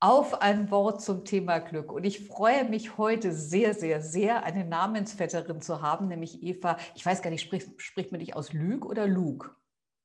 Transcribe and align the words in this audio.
auf 0.00 0.40
ein 0.40 0.70
Wort 0.70 1.02
zum 1.02 1.26
Thema 1.26 1.58
Glück. 1.58 1.92
Und 1.92 2.04
ich 2.04 2.26
freue 2.26 2.64
mich 2.64 2.96
heute 2.96 3.32
sehr, 3.32 3.74
sehr, 3.74 4.00
sehr, 4.00 4.44
eine 4.44 4.64
Namensvetterin 4.64 5.60
zu 5.60 5.82
haben, 5.82 6.08
nämlich 6.08 6.42
Eva. 6.42 6.78
Ich 6.94 7.04
weiß 7.04 7.20
gar 7.20 7.30
nicht, 7.30 7.42
spricht, 7.42 7.80
spricht 7.80 8.10
man 8.10 8.20
dich 8.20 8.34
aus 8.34 8.54
Lüg 8.54 8.86
oder 8.86 9.06
Luke? 9.06 9.50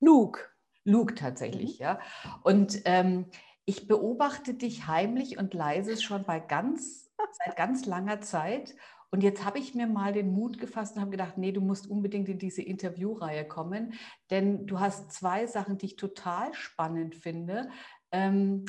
Luke. 0.02 0.42
Luke 0.84 1.16
tatsächlich, 1.16 1.80
mhm. 1.80 1.84
ja. 1.84 2.00
Und 2.44 2.82
ähm, 2.84 3.26
ich 3.64 3.88
beobachte 3.88 4.54
dich 4.54 4.86
heimlich 4.86 5.38
und 5.38 5.54
leise 5.54 6.00
schon 6.00 6.26
bei 6.26 6.40
ganz, 6.40 7.10
seit 7.44 7.56
ganz 7.56 7.86
langer 7.86 8.20
Zeit. 8.20 8.76
Und 9.12 9.22
jetzt 9.22 9.46
habe 9.46 9.60
ich 9.60 9.74
mir 9.74 9.88
mal 9.88 10.12
den 10.12 10.34
Mut 10.34 10.60
gefasst 10.60 10.96
und 10.96 11.02
habe 11.02 11.12
gedacht, 11.12 11.38
nee, 11.38 11.54
du 11.54 11.62
musst 11.62 11.90
unbedingt 11.90 12.28
in 12.28 12.38
diese 12.38 12.62
Interviewreihe 12.62 13.48
kommen, 13.48 13.94
denn 14.30 14.68
du 14.68 14.82
hast 14.82 15.12
zwei 15.14 15.48
Sachen, 15.48 15.78
die 15.78 15.86
ich 15.86 15.96
total 15.96 16.54
spannend 16.54 17.16
finde. 17.16 17.70
Ähm, 18.16 18.66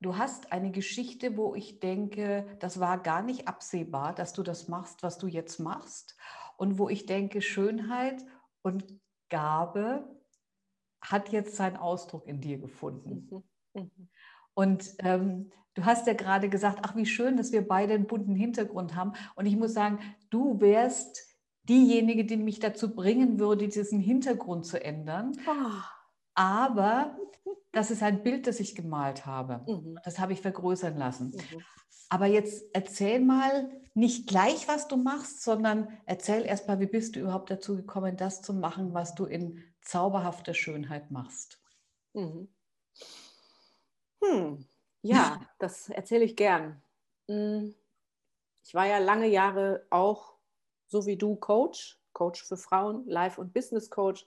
du 0.00 0.16
hast 0.16 0.52
eine 0.52 0.70
Geschichte, 0.70 1.36
wo 1.36 1.54
ich 1.56 1.80
denke, 1.80 2.46
das 2.60 2.78
war 2.78 2.98
gar 2.98 3.20
nicht 3.20 3.48
absehbar, 3.48 4.14
dass 4.14 4.32
du 4.32 4.44
das 4.44 4.68
machst, 4.68 5.02
was 5.02 5.18
du 5.18 5.26
jetzt 5.26 5.58
machst. 5.58 6.16
Und 6.56 6.78
wo 6.78 6.88
ich 6.88 7.06
denke, 7.06 7.42
Schönheit 7.42 8.24
und 8.62 8.84
Gabe 9.28 10.08
hat 11.00 11.30
jetzt 11.30 11.56
seinen 11.56 11.76
Ausdruck 11.76 12.26
in 12.26 12.40
dir 12.40 12.58
gefunden. 12.58 13.28
Mhm. 13.74 13.82
Mhm. 13.82 14.08
Und 14.54 14.94
ähm, 14.98 15.50
du 15.74 15.84
hast 15.84 16.06
ja 16.06 16.12
gerade 16.12 16.48
gesagt, 16.48 16.80
ach, 16.82 16.94
wie 16.94 17.06
schön, 17.06 17.36
dass 17.36 17.50
wir 17.50 17.66
beide 17.66 17.94
einen 17.94 18.06
bunten 18.06 18.36
Hintergrund 18.36 18.94
haben. 18.94 19.14
Und 19.34 19.46
ich 19.46 19.56
muss 19.56 19.72
sagen, 19.72 19.98
du 20.28 20.60
wärst 20.60 21.18
diejenige, 21.68 22.24
die 22.24 22.36
mich 22.36 22.60
dazu 22.60 22.94
bringen 22.94 23.40
würde, 23.40 23.68
diesen 23.68 24.00
Hintergrund 24.00 24.66
zu 24.66 24.82
ändern. 24.82 25.32
Oh. 25.48 25.99
Aber 26.34 27.16
das 27.72 27.90
ist 27.90 28.02
ein 28.02 28.22
Bild, 28.22 28.46
das 28.46 28.60
ich 28.60 28.74
gemalt 28.74 29.26
habe. 29.26 29.64
Mhm. 29.66 29.98
Das 30.04 30.18
habe 30.18 30.32
ich 30.32 30.40
vergrößern 30.40 30.96
lassen. 30.96 31.30
Mhm. 31.30 31.62
Aber 32.08 32.26
jetzt 32.26 32.64
erzähl 32.72 33.20
mal 33.20 33.70
nicht 33.94 34.28
gleich, 34.28 34.66
was 34.66 34.88
du 34.88 34.96
machst, 34.96 35.42
sondern 35.42 35.96
erzähl 36.06 36.44
erst 36.44 36.66
mal, 36.66 36.80
wie 36.80 36.86
bist 36.86 37.14
du 37.14 37.20
überhaupt 37.20 37.50
dazu 37.50 37.76
gekommen, 37.76 38.16
das 38.16 38.42
zu 38.42 38.52
machen, 38.52 38.94
was 38.94 39.14
du 39.14 39.26
in 39.26 39.62
zauberhafter 39.82 40.54
Schönheit 40.54 41.10
machst. 41.10 41.62
Mhm. 42.14 42.48
Hm. 44.22 44.66
Ja, 45.02 45.40
das 45.58 45.88
erzähle 45.88 46.24
ich 46.24 46.36
gern. 46.36 46.82
Hm. 47.28 47.74
Ich 48.64 48.74
war 48.74 48.86
ja 48.86 48.98
lange 48.98 49.28
Jahre 49.28 49.86
auch, 49.90 50.34
so 50.86 51.06
wie 51.06 51.16
du, 51.16 51.36
Coach, 51.36 52.00
Coach 52.12 52.44
für 52.44 52.56
Frauen, 52.56 53.06
Life- 53.06 53.40
und 53.40 53.52
Business 53.52 53.88
Coach 53.88 54.26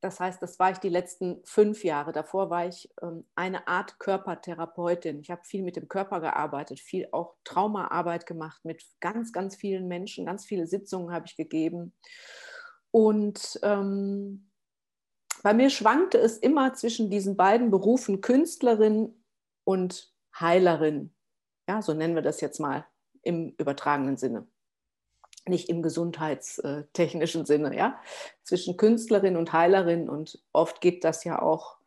das 0.00 0.20
heißt, 0.20 0.40
das 0.40 0.58
war 0.58 0.70
ich 0.70 0.78
die 0.78 0.88
letzten 0.88 1.40
fünf 1.44 1.82
Jahre. 1.82 2.12
Davor 2.12 2.50
war 2.50 2.68
ich 2.68 2.88
ähm, 3.02 3.26
eine 3.34 3.66
Art 3.66 3.98
Körpertherapeutin. 3.98 5.20
Ich 5.20 5.30
habe 5.30 5.44
viel 5.44 5.62
mit 5.62 5.76
dem 5.76 5.88
Körper 5.88 6.20
gearbeitet, 6.20 6.78
viel 6.78 7.08
auch 7.10 7.34
Traumaarbeit 7.44 8.24
gemacht 8.24 8.64
mit 8.64 8.84
ganz, 9.00 9.32
ganz 9.32 9.56
vielen 9.56 9.88
Menschen. 9.88 10.26
Ganz 10.26 10.44
viele 10.44 10.66
Sitzungen 10.66 11.12
habe 11.12 11.26
ich 11.26 11.36
gegeben. 11.36 11.94
Und 12.92 13.58
ähm, 13.62 14.50
bei 15.42 15.52
mir 15.52 15.70
schwankte 15.70 16.18
es 16.18 16.38
immer 16.38 16.74
zwischen 16.74 17.10
diesen 17.10 17.36
beiden 17.36 17.70
Berufen 17.70 18.20
Künstlerin 18.20 19.24
und 19.64 20.14
Heilerin. 20.38 21.12
Ja, 21.68 21.82
so 21.82 21.92
nennen 21.92 22.14
wir 22.14 22.22
das 22.22 22.40
jetzt 22.40 22.60
mal 22.60 22.86
im 23.22 23.54
übertragenen 23.58 24.16
Sinne 24.16 24.46
nicht 25.48 25.68
im 25.68 25.82
gesundheitstechnischen 25.82 27.44
Sinne, 27.44 27.76
ja, 27.76 27.98
zwischen 28.42 28.76
Künstlerin 28.76 29.36
und 29.36 29.52
Heilerin 29.52 30.08
und 30.08 30.42
oft 30.52 30.80
geht 30.80 31.04
das 31.04 31.24
ja 31.24 31.40
auch 31.40 31.78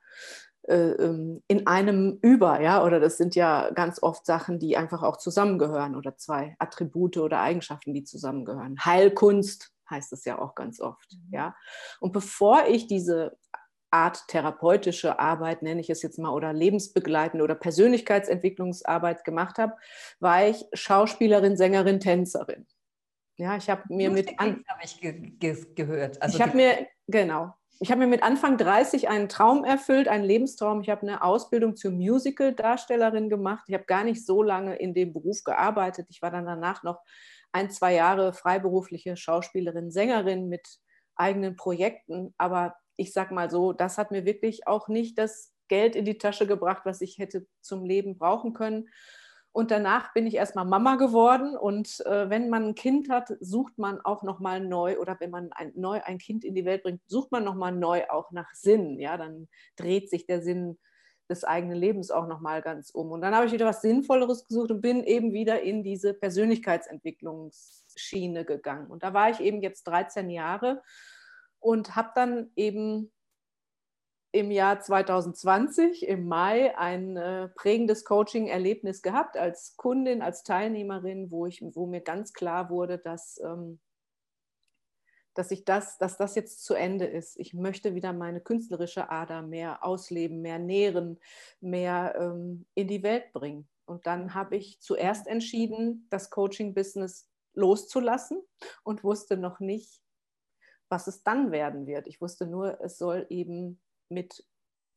äh, 0.64 0.92
ähm, 0.92 1.42
in 1.48 1.66
einem 1.66 2.20
über, 2.22 2.62
ja, 2.62 2.84
oder 2.84 3.00
das 3.00 3.17
sind 3.17 3.36
ja 3.36 3.72
ganz 3.72 4.02
oft 4.04 4.26
Sachen, 4.26 4.59
die 4.59 4.78
einfach 4.78 5.02
auch 5.02 5.17
zusammengehören 5.17 5.95
oder 5.95 6.17
zwei 6.17 6.56
Attribute 6.59 7.17
oder 7.17 7.42
Eigenschaften, 7.42 7.94
die 7.94 8.04
zusammengehören. 8.04 8.78
Heilkunst 8.86 9.72
heißt 9.89 10.14
es 10.14 10.23
ja 10.26 10.39
auch 10.39 10.54
ganz 10.54 10.80
oft, 10.80 11.14
mhm. 11.14 11.33
ja. 11.33 11.55
Und 11.99 12.14
bevor 12.14 12.66
ich 12.67 12.88
diese 12.88 13.38
Art 13.89 14.28
therapeutische 14.28 15.20
Arbeit, 15.20 15.64
nenne 15.64 15.82
ich 15.82 15.89
es 15.89 16.02
jetzt 16.02 16.17
mal, 16.17 16.32
oder 16.32 16.54
lebensbegleitende 16.54 17.43
oder 17.43 17.55
Persönlichkeitsentwicklungsarbeit 17.55 19.26
gemacht 19.26 19.58
habe, 19.58 19.73
war 20.20 20.48
ich 20.48 20.66
Schauspielerin, 20.73 21.58
Sängerin, 21.58 21.99
Tänzerin. 21.99 22.67
Ja, 23.42 23.58
ich 23.58 23.72
habe 23.72 23.82
mir 23.90 24.12
mit 24.12 24.40
an 24.40 24.64
habe 24.68 24.82
ich 24.84 25.02
ge 25.02 25.32
ge 25.40 25.66
gehört. 25.74 26.22
Also 26.22 26.38
ich 26.38 26.42
habe 26.44 26.56
mir 26.56 26.88
genau. 27.08 27.56
Ich 27.80 27.90
habe 27.90 28.02
mir 28.02 28.08
mit 28.08 28.22
Anfang 28.22 28.60
30 28.60 29.10
einen 29.10 29.30
Traum 29.30 29.64
erfüllt, 29.64 30.08
einen 30.08 30.24
Lebenstraum. 30.24 30.82
Ich 30.82 30.92
habe 30.92 31.02
eine 31.02 31.24
Ausbildung 31.24 31.76
zur 31.76 31.90
Musical-Darstellerin 31.90 33.30
gemacht. 33.30 33.64
Ich 33.66 33.74
habe 33.74 33.86
gar 33.86 34.04
nicht 34.04 34.24
so 34.24 34.44
lange 34.44 34.76
in 34.76 34.94
dem 34.94 35.12
Beruf 35.12 35.44
gearbeitet. 35.44 36.06
Ich 36.12 36.22
war 36.22 36.30
dann 36.30 36.46
danach 36.46 36.84
noch 36.84 37.00
ein, 37.52 37.72
zwei 37.72 37.96
Jahre 37.96 38.34
freiberufliche 38.34 39.18
Schauspielerin, 39.18 39.90
Sängerin 39.90 40.48
mit 40.48 40.78
eigenen 41.16 41.56
Projekten. 41.56 42.36
Aber 42.38 42.76
ich 42.96 43.12
sage 43.12 43.34
mal 43.34 43.50
so, 43.50 43.73
das 43.73 43.98
hat 43.98 44.12
mir 44.12 44.23
wirklich 44.23 44.68
auch 44.68 44.88
nicht 44.88 45.18
das 45.18 45.52
Geld 45.68 45.96
in 45.96 46.06
die 46.06 46.20
Tasche 46.20 46.46
gebracht, 46.46 46.84
was 46.86 47.02
ich 47.02 47.18
hätte 47.18 47.48
zum 47.62 47.86
Leben 47.86 48.20
brauchen 48.20 48.54
können. 48.54 48.88
Und 49.54 49.70
danach 49.70 50.14
bin 50.14 50.28
ich 50.28 50.36
erstmal 50.36 50.66
Mama 50.66 50.95
geworden. 50.95 51.58
Und 51.58 52.00
äh, 52.06 52.30
wenn 52.30 52.50
man 52.50 52.67
ein 52.67 52.76
Kind 52.76 53.10
hat, 53.10 53.34
sucht 53.42 53.78
man 53.78 54.00
auch 54.00 54.23
nochmal 54.23 54.62
neu, 54.62 54.98
oder 54.98 55.17
wenn 55.20 55.30
man 55.30 55.52
ein, 55.52 55.73
neu 55.76 56.02
ein 56.04 56.20
Kind 56.20 56.45
in 56.45 56.56
die 56.56 56.64
Welt 56.64 56.84
bringt, 56.84 57.02
sucht 57.08 57.32
man 57.32 57.44
nochmal 57.44 57.73
neu 57.73 58.04
auch 58.10 58.32
nach 58.32 58.54
Sinn. 58.54 58.98
Ja, 59.00 59.17
dann 59.17 59.50
dreht 59.76 60.10
sich 60.10 60.26
der 60.26 60.42
Sinn 60.42 60.78
des 61.32 61.44
eigenen 61.44 61.78
Lebens 61.78 62.11
auch 62.11 62.28
nochmal 62.28 62.61
ganz 62.61 62.92
um. 62.92 63.11
Und 63.11 63.22
dann 63.22 63.36
habe 63.36 63.48
ich 63.48 63.52
wieder 63.52 63.66
was 63.66 63.82
Sinnvolleres 63.82 64.48
gesucht 64.48 64.72
und 64.72 64.82
bin 64.82 65.04
eben 65.04 65.34
wieder 65.34 65.61
in 65.61 65.84
diese 65.84 66.14
Persönlichkeitsentwicklungsschiene 66.14 68.45
gegangen. 68.45 68.88
Und 68.88 69.04
da 69.04 69.14
war 69.14 69.30
ich 69.32 69.40
eben 69.40 69.61
jetzt 69.61 69.84
13 69.84 70.30
Jahre 70.30 70.82
und 71.60 71.95
habe 71.95 72.11
dann 72.16 72.52
eben 72.56 73.11
im 74.31 74.49
Jahr 74.49 74.80
2020 74.80 76.08
im 76.08 76.27
Mai 76.27 76.77
ein 76.77 77.17
äh, 77.17 77.49
prägendes 77.49 78.05
Coaching-Erlebnis 78.05 79.02
gehabt 79.02 79.36
als 79.36 79.75
Kundin, 79.75 80.21
als 80.21 80.43
Teilnehmerin, 80.43 81.31
wo, 81.31 81.45
ich, 81.45 81.61
wo 81.61 81.86
mir 81.86 82.02
ganz 82.02 82.31
klar 82.33 82.69
wurde, 82.69 82.97
dass, 82.97 83.42
ähm, 83.43 83.80
dass, 85.33 85.52
ich 85.52 85.65
das, 85.65 85.97
dass 85.97 86.17
das 86.17 86.36
jetzt 86.36 86.64
zu 86.64 86.75
Ende 86.75 87.05
ist. 87.05 87.37
Ich 87.39 87.53
möchte 87.53 87.93
wieder 87.93 88.14
meine 88.14 88.39
künstlerische 88.39 89.09
Ader 89.09 89.42
mehr 89.42 89.83
ausleben, 89.83 90.42
mehr 90.42 90.59
nähren, 90.59 91.19
mehr 91.59 92.15
ähm, 92.17 92.65
in 92.73 92.87
die 92.87 93.03
Welt 93.03 93.33
bringen. 93.33 93.67
Und 93.86 94.08
dann 94.08 94.33
habe 94.33 94.55
ich 94.55 94.80
zuerst 94.80 95.27
entschieden, 95.27 96.08
das 96.09 96.30
Coaching-Business 96.30 97.30
loszulassen 97.53 98.42
und 98.83 99.03
wusste 99.03 99.36
noch 99.36 99.59
nicht, 99.59 100.02
was 100.87 101.08
es 101.08 101.23
dann 101.23 101.52
werden 101.52 101.86
wird. 101.86 102.08
Ich 102.08 102.21
wusste 102.21 102.48
nur, 102.48 102.80
es 102.81 102.98
soll 102.98 103.25
eben 103.30 103.81
mit 104.11 104.45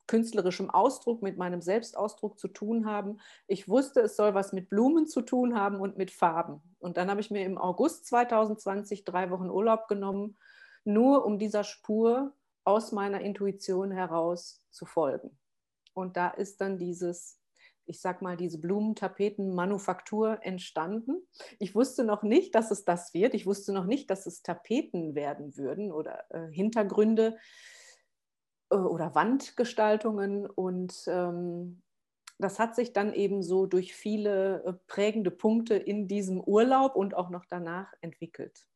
künstlerischem 0.06 0.70
Ausdruck, 0.70 1.22
mit 1.22 1.38
meinem 1.38 1.62
Selbstausdruck 1.62 2.38
zu 2.38 2.48
tun 2.48 2.86
haben. 2.86 3.18
Ich 3.46 3.68
wusste, 3.68 4.00
es 4.00 4.16
soll 4.16 4.34
was 4.34 4.52
mit 4.52 4.68
Blumen 4.68 5.06
zu 5.06 5.22
tun 5.22 5.54
haben 5.58 5.80
und 5.80 5.96
mit 5.96 6.10
Farben. 6.10 6.60
Und 6.78 6.96
dann 6.96 7.10
habe 7.10 7.20
ich 7.20 7.30
mir 7.30 7.44
im 7.44 7.58
August 7.58 8.06
2020 8.06 9.04
drei 9.04 9.30
Wochen 9.30 9.48
Urlaub 9.48 9.88
genommen, 9.88 10.36
nur 10.84 11.24
um 11.24 11.38
dieser 11.38 11.64
Spur 11.64 12.34
aus 12.64 12.92
meiner 12.92 13.20
Intuition 13.20 13.90
heraus 13.90 14.62
zu 14.70 14.84
folgen. 14.86 15.38
Und 15.94 16.16
da 16.16 16.28
ist 16.28 16.60
dann 16.60 16.78
dieses, 16.78 17.40
ich 17.86 18.00
sag 18.00 18.20
mal, 18.20 18.36
diese 18.36 18.58
Blumentapeten-Manufaktur 18.58 20.38
entstanden. 20.42 21.26
Ich 21.58 21.74
wusste 21.74 22.04
noch 22.04 22.22
nicht, 22.22 22.54
dass 22.54 22.70
es 22.70 22.84
das 22.84 23.14
wird. 23.14 23.34
Ich 23.34 23.46
wusste 23.46 23.72
noch 23.72 23.84
nicht, 23.84 24.10
dass 24.10 24.26
es 24.26 24.42
Tapeten 24.42 25.14
werden 25.14 25.56
würden 25.56 25.92
oder 25.92 26.24
äh, 26.30 26.50
Hintergründe 26.50 27.38
oder 28.74 29.14
Wandgestaltungen 29.14 30.46
und 30.46 31.04
ähm, 31.06 31.82
das 32.38 32.58
hat 32.58 32.74
sich 32.74 32.92
dann 32.92 33.12
eben 33.12 33.42
so 33.42 33.66
durch 33.66 33.94
viele 33.94 34.64
äh, 34.64 34.72
prägende 34.86 35.30
Punkte 35.30 35.74
in 35.74 36.08
diesem 36.08 36.40
Urlaub 36.40 36.96
und 36.96 37.14
auch 37.14 37.30
noch 37.30 37.44
danach 37.46 37.92
entwickelt. 38.00 38.66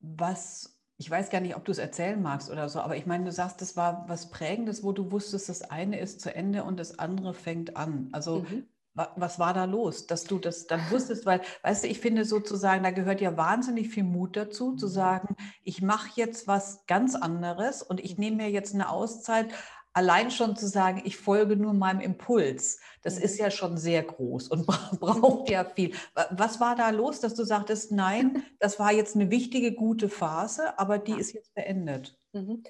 Was, 0.00 0.78
ich 0.98 1.10
weiß 1.10 1.30
gar 1.30 1.40
nicht, 1.40 1.56
ob 1.56 1.64
du 1.64 1.72
es 1.72 1.78
erzählen 1.78 2.20
magst 2.20 2.50
oder 2.50 2.68
so, 2.68 2.80
aber 2.80 2.96
ich 2.96 3.06
meine, 3.06 3.24
du 3.24 3.32
sagst, 3.32 3.60
das 3.60 3.76
war 3.76 4.04
was 4.08 4.30
Prägendes, 4.30 4.84
wo 4.84 4.92
du 4.92 5.10
wusstest, 5.10 5.48
das 5.48 5.62
eine 5.62 5.98
ist 5.98 6.20
zu 6.20 6.34
Ende 6.34 6.64
und 6.64 6.78
das 6.78 6.98
andere 6.98 7.34
fängt 7.34 7.76
an. 7.76 8.08
Also 8.12 8.40
mhm 8.40 8.68
was 9.16 9.38
war 9.38 9.54
da 9.54 9.64
los, 9.64 10.06
dass 10.06 10.24
du 10.24 10.38
das 10.38 10.66
dann 10.66 10.80
wusstest? 10.90 11.26
Weil, 11.26 11.40
weißt 11.62 11.84
du, 11.84 11.88
ich 11.88 12.00
finde 12.00 12.24
sozusagen, 12.24 12.82
da 12.82 12.90
gehört 12.90 13.20
ja 13.20 13.36
wahnsinnig 13.36 13.88
viel 13.88 14.04
Mut 14.04 14.36
dazu, 14.36 14.74
zu 14.76 14.86
mhm. 14.86 14.90
sagen, 14.90 15.36
ich 15.62 15.82
mache 15.82 16.10
jetzt 16.14 16.46
was 16.46 16.86
ganz 16.86 17.14
anderes 17.14 17.82
und 17.82 18.00
ich 18.00 18.18
nehme 18.18 18.36
mir 18.36 18.50
jetzt 18.50 18.74
eine 18.74 18.90
Auszeit. 18.90 19.48
Allein 19.92 20.30
schon 20.30 20.54
zu 20.54 20.68
sagen, 20.68 21.02
ich 21.04 21.16
folge 21.16 21.56
nur 21.56 21.74
meinem 21.74 22.00
Impuls, 22.00 22.80
das 23.02 23.18
ist 23.18 23.38
mhm. 23.38 23.44
ja 23.44 23.50
schon 23.50 23.78
sehr 23.78 24.02
groß 24.02 24.48
und 24.48 24.66
braucht 25.00 25.50
ja 25.50 25.64
viel. 25.64 25.94
Was 26.30 26.60
war 26.60 26.76
da 26.76 26.90
los, 26.90 27.20
dass 27.20 27.34
du 27.34 27.44
sagtest, 27.44 27.92
nein, 27.92 28.44
das 28.58 28.78
war 28.78 28.92
jetzt 28.92 29.14
eine 29.14 29.30
wichtige, 29.30 29.72
gute 29.72 30.08
Phase, 30.08 30.78
aber 30.78 30.98
die 30.98 31.18
ist 31.18 31.32
jetzt 31.32 31.54
beendet? 31.54 32.16
Mhm. 32.32 32.62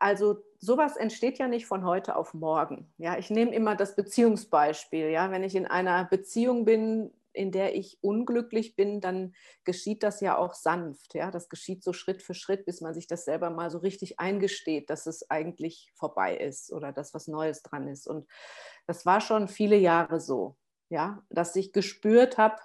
Also 0.00 0.38
sowas 0.64 0.96
entsteht 0.96 1.38
ja 1.38 1.48
nicht 1.48 1.66
von 1.66 1.84
heute 1.84 2.16
auf 2.16 2.34
morgen. 2.34 2.92
Ja, 2.98 3.18
ich 3.18 3.30
nehme 3.30 3.54
immer 3.54 3.76
das 3.76 3.96
Beziehungsbeispiel. 3.96 5.10
Ja, 5.10 5.30
wenn 5.30 5.42
ich 5.42 5.54
in 5.54 5.66
einer 5.66 6.04
Beziehung 6.04 6.64
bin, 6.64 7.12
in 7.32 7.50
der 7.50 7.74
ich 7.74 7.98
unglücklich 8.00 8.76
bin, 8.76 9.00
dann 9.00 9.34
geschieht 9.64 10.02
das 10.02 10.20
ja 10.20 10.38
auch 10.38 10.54
sanft. 10.54 11.14
Ja, 11.14 11.30
das 11.30 11.48
geschieht 11.48 11.82
so 11.82 11.92
Schritt 11.92 12.22
für 12.22 12.34
Schritt, 12.34 12.64
bis 12.64 12.80
man 12.80 12.94
sich 12.94 13.06
das 13.06 13.24
selber 13.24 13.50
mal 13.50 13.70
so 13.70 13.78
richtig 13.78 14.20
eingesteht, 14.20 14.88
dass 14.88 15.06
es 15.06 15.30
eigentlich 15.30 15.92
vorbei 15.94 16.36
ist 16.36 16.72
oder 16.72 16.92
dass 16.92 17.12
was 17.12 17.26
Neues 17.26 17.62
dran 17.62 17.88
ist. 17.88 18.06
Und 18.06 18.26
das 18.86 19.04
war 19.04 19.20
schon 19.20 19.48
viele 19.48 19.76
Jahre 19.76 20.20
so. 20.20 20.56
Ja, 20.90 21.24
dass 21.28 21.56
ich 21.56 21.72
gespürt 21.72 22.38
habe, 22.38 22.56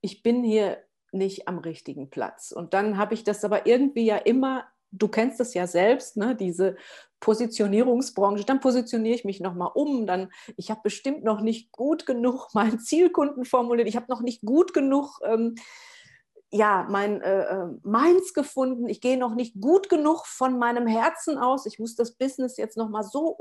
ich 0.00 0.22
bin 0.22 0.44
hier 0.44 0.84
nicht 1.10 1.48
am 1.48 1.58
richtigen 1.58 2.10
Platz. 2.10 2.52
Und 2.52 2.74
dann 2.74 2.98
habe 2.98 3.14
ich 3.14 3.24
das 3.24 3.44
aber 3.44 3.66
irgendwie 3.66 4.04
ja 4.04 4.16
immer 4.16 4.66
du 4.90 5.08
kennst 5.08 5.40
es 5.40 5.54
ja 5.54 5.66
selbst, 5.66 6.16
ne, 6.16 6.34
diese 6.34 6.76
Positionierungsbranche, 7.20 8.44
dann 8.44 8.60
positioniere 8.60 9.14
ich 9.14 9.24
mich 9.24 9.40
nochmal 9.40 9.70
um, 9.74 10.06
dann, 10.06 10.30
ich 10.56 10.70
habe 10.70 10.80
bestimmt 10.84 11.24
noch 11.24 11.40
nicht 11.40 11.72
gut 11.72 12.06
genug 12.06 12.48
meinen 12.54 12.78
Zielkunden 12.80 13.44
formuliert, 13.44 13.88
ich 13.88 13.96
habe 13.96 14.06
noch 14.08 14.20
nicht 14.20 14.42
gut 14.42 14.72
genug 14.72 15.20
ähm, 15.24 15.56
ja, 16.50 16.86
mein 16.88 17.20
äh, 17.20 17.42
äh 17.42 17.66
Meins 17.82 18.32
gefunden, 18.32 18.88
ich 18.88 19.02
gehe 19.02 19.18
noch 19.18 19.34
nicht 19.34 19.60
gut 19.60 19.90
genug 19.90 20.24
von 20.26 20.58
meinem 20.58 20.86
Herzen 20.86 21.36
aus, 21.36 21.66
ich 21.66 21.78
muss 21.78 21.94
das 21.94 22.16
Business 22.16 22.56
jetzt 22.56 22.78
nochmal 22.78 23.04
so 23.04 23.36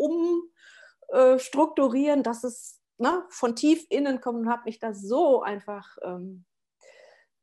umstrukturieren, 1.10 2.20
äh, 2.20 2.24
dass 2.24 2.44
es 2.44 2.82
ne, 2.98 3.24
von 3.30 3.56
tief 3.56 3.86
innen 3.90 4.20
kommt 4.20 4.40
und 4.40 4.50
habe 4.50 4.64
mich 4.66 4.80
da 4.80 4.94
so 4.94 5.42
einfach 5.42 5.98
ähm, 6.04 6.44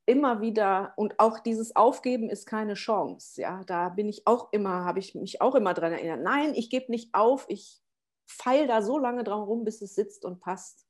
immer 0.06 0.40
wieder 0.40 0.92
und 0.96 1.18
auch 1.18 1.38
dieses 1.40 1.76
Aufgeben 1.76 2.28
ist 2.28 2.46
keine 2.46 2.74
Chance. 2.74 3.40
Ja, 3.40 3.64
da 3.64 3.88
bin 3.88 4.08
ich 4.08 4.26
auch 4.26 4.52
immer, 4.52 4.84
habe 4.84 4.98
ich 4.98 5.14
mich 5.14 5.40
auch 5.40 5.54
immer 5.54 5.74
dran 5.74 5.92
erinnert. 5.92 6.20
Nein, 6.22 6.54
ich 6.54 6.70
gebe 6.70 6.90
nicht 6.90 7.14
auf, 7.14 7.46
ich 7.48 7.80
feil 8.26 8.66
da 8.66 8.82
so 8.82 8.98
lange 8.98 9.24
dran 9.24 9.42
rum, 9.42 9.64
bis 9.64 9.82
es 9.82 9.94
sitzt 9.94 10.24
und 10.24 10.40
passt. 10.40 10.86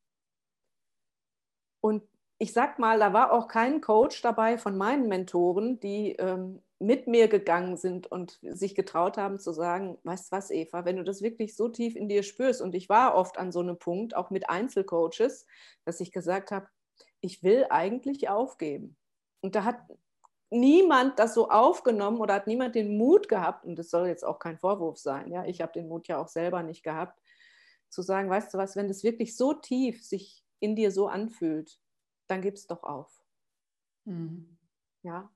Und 1.81 2.03
ich 2.39 2.53
sag 2.53 2.79
mal, 2.79 2.99
da 2.99 3.13
war 3.13 3.33
auch 3.33 3.47
kein 3.49 3.81
Coach 3.81 4.21
dabei 4.23 4.59
von 4.59 4.77
meinen 4.77 5.09
Mentoren, 5.09 5.79
die 5.81 6.13
ähm, 6.13 6.63
mit 6.79 7.07
mir 7.07 7.29
gegangen 7.29 7.77
sind 7.77 8.11
und 8.11 8.39
sich 8.43 8.75
getraut 8.75 9.17
haben 9.17 9.39
zu 9.39 9.53
sagen, 9.53 9.99
weißt 10.03 10.33
was, 10.33 10.51
Eva, 10.51 10.85
wenn 10.85 10.97
du 10.97 11.05
das 11.05 11.23
wirklich 11.23 11.57
so 11.57 11.69
tief 11.69 11.95
in 11.95 12.09
dir 12.09 12.23
spürst, 12.23 12.61
und 12.61 12.75
ich 12.75 12.89
war 12.89 13.15
oft 13.15 13.39
an 13.39 13.53
so 13.53 13.61
einem 13.61 13.79
Punkt, 13.79 14.17
auch 14.17 14.31
mit 14.31 14.51
Einzelcoaches, 14.51 15.47
dass 15.85 16.01
ich 16.01 16.13
gesagt 16.13 16.51
habe, 16.51 16.69
ich 17.21 17.43
will 17.43 17.67
eigentlich 17.71 18.29
aufgeben. 18.29 18.97
Und 19.45 19.55
da 19.55 19.65
hat 19.65 19.77
niemand 20.49 21.19
das 21.19 21.35
so 21.35 21.51
aufgenommen 21.51 22.19
oder 22.19 22.33
hat 22.33 22.47
niemand 22.47 22.75
den 22.75 22.97
Mut 22.97 23.29
gehabt, 23.29 23.67
und 23.67 23.77
das 23.79 23.91
soll 23.91 24.07
jetzt 24.07 24.25
auch 24.25 24.39
kein 24.39 24.59
Vorwurf 24.59 24.97
sein, 24.97 25.31
ja, 25.31 25.45
ich 25.45 25.61
habe 25.61 25.75
den 25.75 25.87
Mut 25.87 26.09
ja 26.09 26.17
auch 26.17 26.29
selber 26.29 26.63
nicht 26.63 26.83
gehabt, 26.83 27.21
zu 27.91 28.01
sagen, 28.01 28.31
weißt 28.31 28.55
du 28.55 28.57
was, 28.57 28.75
wenn 28.75 28.89
das 28.89 29.05
wirklich 29.05 29.37
so 29.37 29.53
tief 29.53 30.03
sich 30.03 30.43
in 30.61 30.77
dir 30.77 30.91
so 30.91 31.09
anfühlt, 31.09 31.79
dann 32.27 32.41
gib 32.41 32.55
es 32.55 32.67
doch 32.67 32.85
auf. 32.85 33.23
Mhm. 34.07 34.57
Ja. 35.03 35.31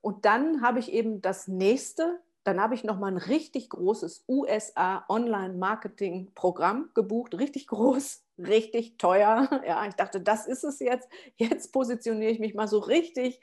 Und 0.00 0.24
dann 0.24 0.62
habe 0.62 0.78
ich 0.78 0.90
eben 0.90 1.20
das 1.20 1.46
nächste, 1.46 2.22
dann 2.44 2.60
habe 2.60 2.74
ich 2.74 2.84
nochmal 2.84 3.10
ein 3.12 3.16
richtig 3.16 3.70
großes 3.70 4.24
USA 4.28 5.04
Online-Marketing-Programm 5.08 6.90
gebucht, 6.94 7.34
richtig 7.34 7.66
groß, 7.66 8.22
richtig 8.38 8.98
teuer. 8.98 9.48
Ja, 9.66 9.86
ich 9.86 9.94
dachte, 9.94 10.20
das 10.20 10.46
ist 10.46 10.62
es 10.62 10.78
jetzt. 10.78 11.08
Jetzt 11.36 11.72
positioniere 11.72 12.30
ich 12.30 12.38
mich 12.38 12.54
mal 12.54 12.68
so 12.68 12.78
richtig 12.78 13.40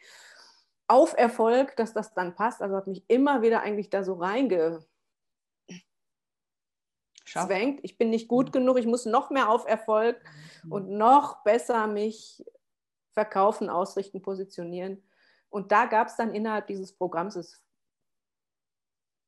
auf 0.88 1.18
Erfolg, 1.18 1.76
dass 1.78 1.94
das 1.94 2.14
dann 2.14 2.36
passt. 2.36 2.62
Also 2.62 2.76
hat 2.76 2.86
mich 2.88 3.04
immer 3.08 3.42
wieder 3.42 3.62
eigentlich 3.62 3.90
da 3.90 4.04
so 4.04 4.14
reingezwängt. 4.14 4.86
Ich 7.82 7.98
bin 7.98 8.12
nicht 8.12 8.28
gut 8.28 8.50
mhm. 8.50 8.52
genug, 8.52 8.78
ich 8.78 8.86
muss 8.86 9.06
noch 9.06 9.32
mehr 9.32 9.50
auf 9.50 9.66
Erfolg 9.66 10.22
mhm. 10.64 10.72
und 10.72 10.90
noch 10.92 11.44
besser 11.44 11.88
mich 11.88 12.46
verkaufen, 13.14 13.70
ausrichten, 13.70 14.22
positionieren. 14.22 15.04
Und 15.50 15.72
da 15.72 15.86
gab 15.86 16.08
es 16.08 16.16
dann 16.16 16.36
innerhalb 16.36 16.68
dieses 16.68 16.94
Programms, 16.94 17.36
es 17.36 17.62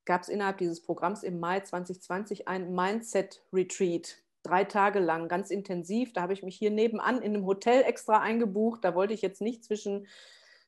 gab 0.05 0.21
es 0.21 0.29
innerhalb 0.29 0.57
dieses 0.57 0.81
Programms 0.81 1.23
im 1.23 1.39
Mai 1.39 1.61
2020 1.61 2.47
ein 2.47 2.73
Mindset 2.73 3.43
Retreat 3.53 4.23
drei 4.43 4.65
Tage 4.65 4.99
lang, 4.99 5.29
ganz 5.29 5.49
intensiv. 5.49 6.13
Da 6.13 6.21
habe 6.21 6.33
ich 6.33 6.43
mich 6.43 6.57
hier 6.57 6.69
nebenan 6.69 7.21
in 7.21 7.33
einem 7.33 7.45
Hotel 7.45 7.83
extra 7.83 8.19
eingebucht. 8.19 8.83
Da 8.83 8.93
wollte 8.93 9.13
ich 9.13 9.21
jetzt 9.21 9.41
nicht 9.41 9.63
zwischen 9.63 10.07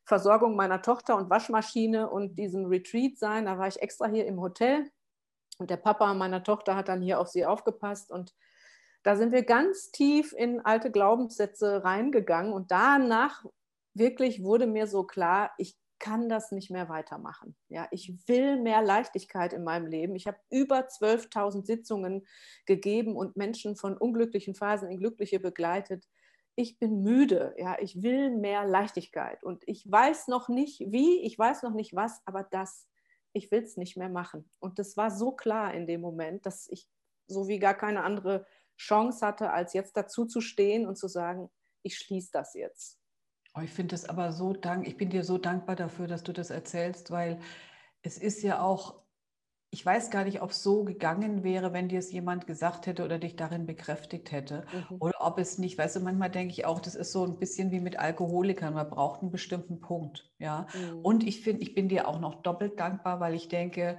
Versorgung 0.06 0.56
meiner 0.56 0.82
Tochter 0.82 1.18
und 1.18 1.30
Waschmaschine 1.30 2.10
und 2.10 2.36
diesem 2.38 2.66
Retreat 2.66 3.18
sein. 3.18 3.46
Da 3.46 3.58
war 3.58 3.68
ich 3.68 3.82
extra 3.82 4.08
hier 4.08 4.26
im 4.26 4.40
Hotel 4.40 4.90
und 5.58 5.70
der 5.70 5.78
Papa 5.78 6.14
meiner 6.14 6.44
Tochter 6.44 6.76
hat 6.76 6.88
dann 6.88 7.02
hier 7.02 7.20
auf 7.20 7.28
sie 7.28 7.46
aufgepasst 7.46 8.12
und 8.12 8.34
da 9.04 9.16
sind 9.16 9.32
wir 9.32 9.44
ganz 9.44 9.92
tief 9.92 10.34
in 10.34 10.62
alte 10.62 10.92
Glaubenssätze 10.92 11.84
reingegangen 11.84 12.54
und 12.54 12.72
danach 12.72 13.46
wirklich 13.94 14.44
wurde 14.44 14.68
mir 14.68 14.88
so 14.88 15.04
klar, 15.04 15.52
ich 15.58 15.76
kann 16.06 16.30
das 16.30 16.52
nicht 16.52 16.70
mehr 16.70 16.88
weitermachen. 16.88 17.56
Ja, 17.68 17.88
ich 17.90 18.14
will 18.28 18.62
mehr 18.62 18.84
Leichtigkeit 18.84 19.54
in 19.54 19.64
meinem 19.64 19.88
Leben. 19.88 20.16
Ich 20.16 20.28
habe 20.28 20.38
über 20.52 20.82
12.000 20.82 21.66
Sitzungen 21.66 22.28
gegeben 22.68 23.16
und 23.16 23.36
Menschen 23.36 23.76
von 23.76 23.98
unglücklichen 23.98 24.54
Phasen 24.54 24.88
in 24.92 25.00
glückliche 25.00 25.40
begleitet. 25.40 26.08
Ich 26.56 26.78
bin 26.78 27.02
müde. 27.02 27.56
Ja, 27.58 27.78
ich 27.80 28.04
will 28.04 28.30
mehr 28.30 28.68
Leichtigkeit 28.68 29.44
und 29.44 29.64
ich 29.66 29.92
weiß 29.92 30.28
noch 30.28 30.48
nicht 30.48 30.80
wie, 30.92 31.22
ich 31.22 31.40
weiß 31.40 31.64
noch 31.64 31.74
nicht 31.74 31.96
was, 31.96 32.22
aber 32.26 32.44
das, 32.44 32.88
ich 33.34 33.50
will 33.50 33.64
es 33.64 33.76
nicht 33.76 33.98
mehr 33.98 34.10
machen. 34.10 34.48
Und 34.60 34.78
das 34.78 34.98
war 34.98 35.10
so 35.10 35.32
klar 35.32 35.74
in 35.74 35.88
dem 35.88 36.02
Moment, 36.02 36.46
dass 36.46 36.68
ich 36.70 36.88
so 37.26 37.48
wie 37.48 37.58
gar 37.58 37.74
keine 37.74 38.04
andere 38.04 38.46
Chance 38.78 39.26
hatte, 39.26 39.50
als 39.50 39.74
jetzt 39.74 39.98
dazu 39.98 40.26
zu 40.28 40.40
stehen 40.40 40.86
und 40.86 40.98
zu 41.00 41.08
sagen, 41.08 41.50
ich 41.82 41.98
schließe 41.98 42.30
das 42.32 42.54
jetzt. 42.54 43.00
Oh, 43.58 43.62
ich 43.62 43.72
finde 43.72 43.96
es 43.96 44.04
aber 44.08 44.34
so 44.34 44.52
dank, 44.54 44.86
ich 44.86 44.98
bin 44.98 45.10
dir 45.10 45.24
so 45.24 45.38
dankbar 45.38 45.76
dafür, 45.78 46.08
dass 46.08 46.24
du 46.24 46.34
das 46.34 46.50
erzählst, 46.50 47.10
weil 47.10 47.40
es 48.02 48.18
ist 48.18 48.42
ja 48.44 48.62
auch, 48.62 49.04
ich 49.72 49.86
weiß 49.86 50.12
gar 50.12 50.26
nicht, 50.26 50.42
ob 50.42 50.52
es 50.52 50.64
so 50.64 50.84
gegangen 50.84 51.44
wäre, 51.44 51.74
wenn 51.74 51.90
dir 51.90 52.00
es 52.00 52.12
jemand 52.12 52.48
gesagt 52.48 52.88
hätte 52.88 53.06
oder 53.06 53.20
dich 53.20 53.36
darin 53.38 53.66
bekräftigt 53.66 54.32
hätte. 54.32 54.66
Mhm. 54.72 55.00
Oder 55.00 55.16
ob 55.22 55.40
es 55.40 55.58
nicht, 55.58 55.78
weißt 55.78 55.98
du, 55.98 56.00
manchmal 56.02 56.32
denke 56.32 56.54
ich 56.54 56.66
auch, 56.66 56.80
das 56.82 56.96
ist 56.96 57.12
so 57.14 57.26
ein 57.26 57.40
bisschen 57.40 57.72
wie 57.72 57.80
mit 57.80 57.98
Alkoholikern, 58.00 58.74
man 58.74 58.90
braucht 58.90 59.22
einen 59.22 59.32
bestimmten 59.32 59.80
Punkt. 59.80 60.34
Ja. 60.40 60.68
Mhm. 60.74 61.00
Und 61.04 61.24
ich 61.26 61.42
finde, 61.42 61.62
ich 61.64 61.76
bin 61.76 61.90
dir 61.90 62.08
auch 62.10 62.20
noch 62.20 62.42
doppelt 62.42 62.80
dankbar, 62.80 63.20
weil 63.22 63.36
ich 63.36 63.48
denke, 63.50 63.98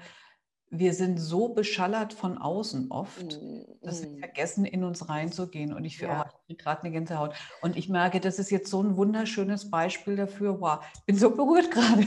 wir 0.71 0.95
sind 0.95 1.19
so 1.19 1.49
beschallert 1.51 2.13
von 2.13 2.39
außen 2.39 2.91
oft, 2.91 3.39
dass 3.83 4.03
wir 4.03 4.11
mm. 4.11 4.19
vergessen, 4.19 4.65
in 4.65 4.85
uns 4.85 5.09
reinzugehen. 5.09 5.73
Und 5.73 5.85
ich 5.85 6.01
ja. 6.01 6.27
oh, 6.49 6.55
gerade 6.55 6.83
eine 6.83 6.91
Gänsehaut. 6.91 7.35
Und 7.63 7.77
ich 7.77 7.89
merke, 7.89 8.21
das 8.21 8.39
ist 8.39 8.51
jetzt 8.51 8.71
so 8.71 8.83
ein 8.83 8.97
wunderschönes 8.97 9.71
Beispiel 9.71 10.17
dafür. 10.17 10.61
Wow, 10.61 10.81
ich 10.95 11.05
bin 11.05 11.17
so 11.17 11.31
berührt 11.37 11.71
gerade. 11.71 12.05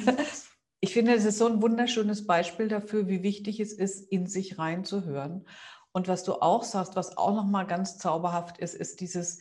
Ich 0.82 0.94
finde, 0.94 1.14
es 1.14 1.26
ist 1.26 1.38
so 1.38 1.48
ein 1.48 1.62
wunderschönes 1.62 2.28
Beispiel 2.28 2.68
dafür, 2.68 3.08
wie 3.08 3.24
wichtig 3.24 3.60
es 3.60 3.74
ist, 3.74 4.02
in 4.12 4.28
sich 4.28 4.60
reinzuhören. 4.60 5.46
Und 5.92 6.08
was 6.08 6.24
du 6.24 6.36
auch 6.36 6.64
sagst, 6.64 6.96
was 6.96 7.18
auch 7.18 7.34
nochmal 7.34 7.66
ganz 7.66 7.98
zauberhaft 7.98 8.58
ist, 8.58 8.76
ist 8.76 9.00
dieses, 9.00 9.40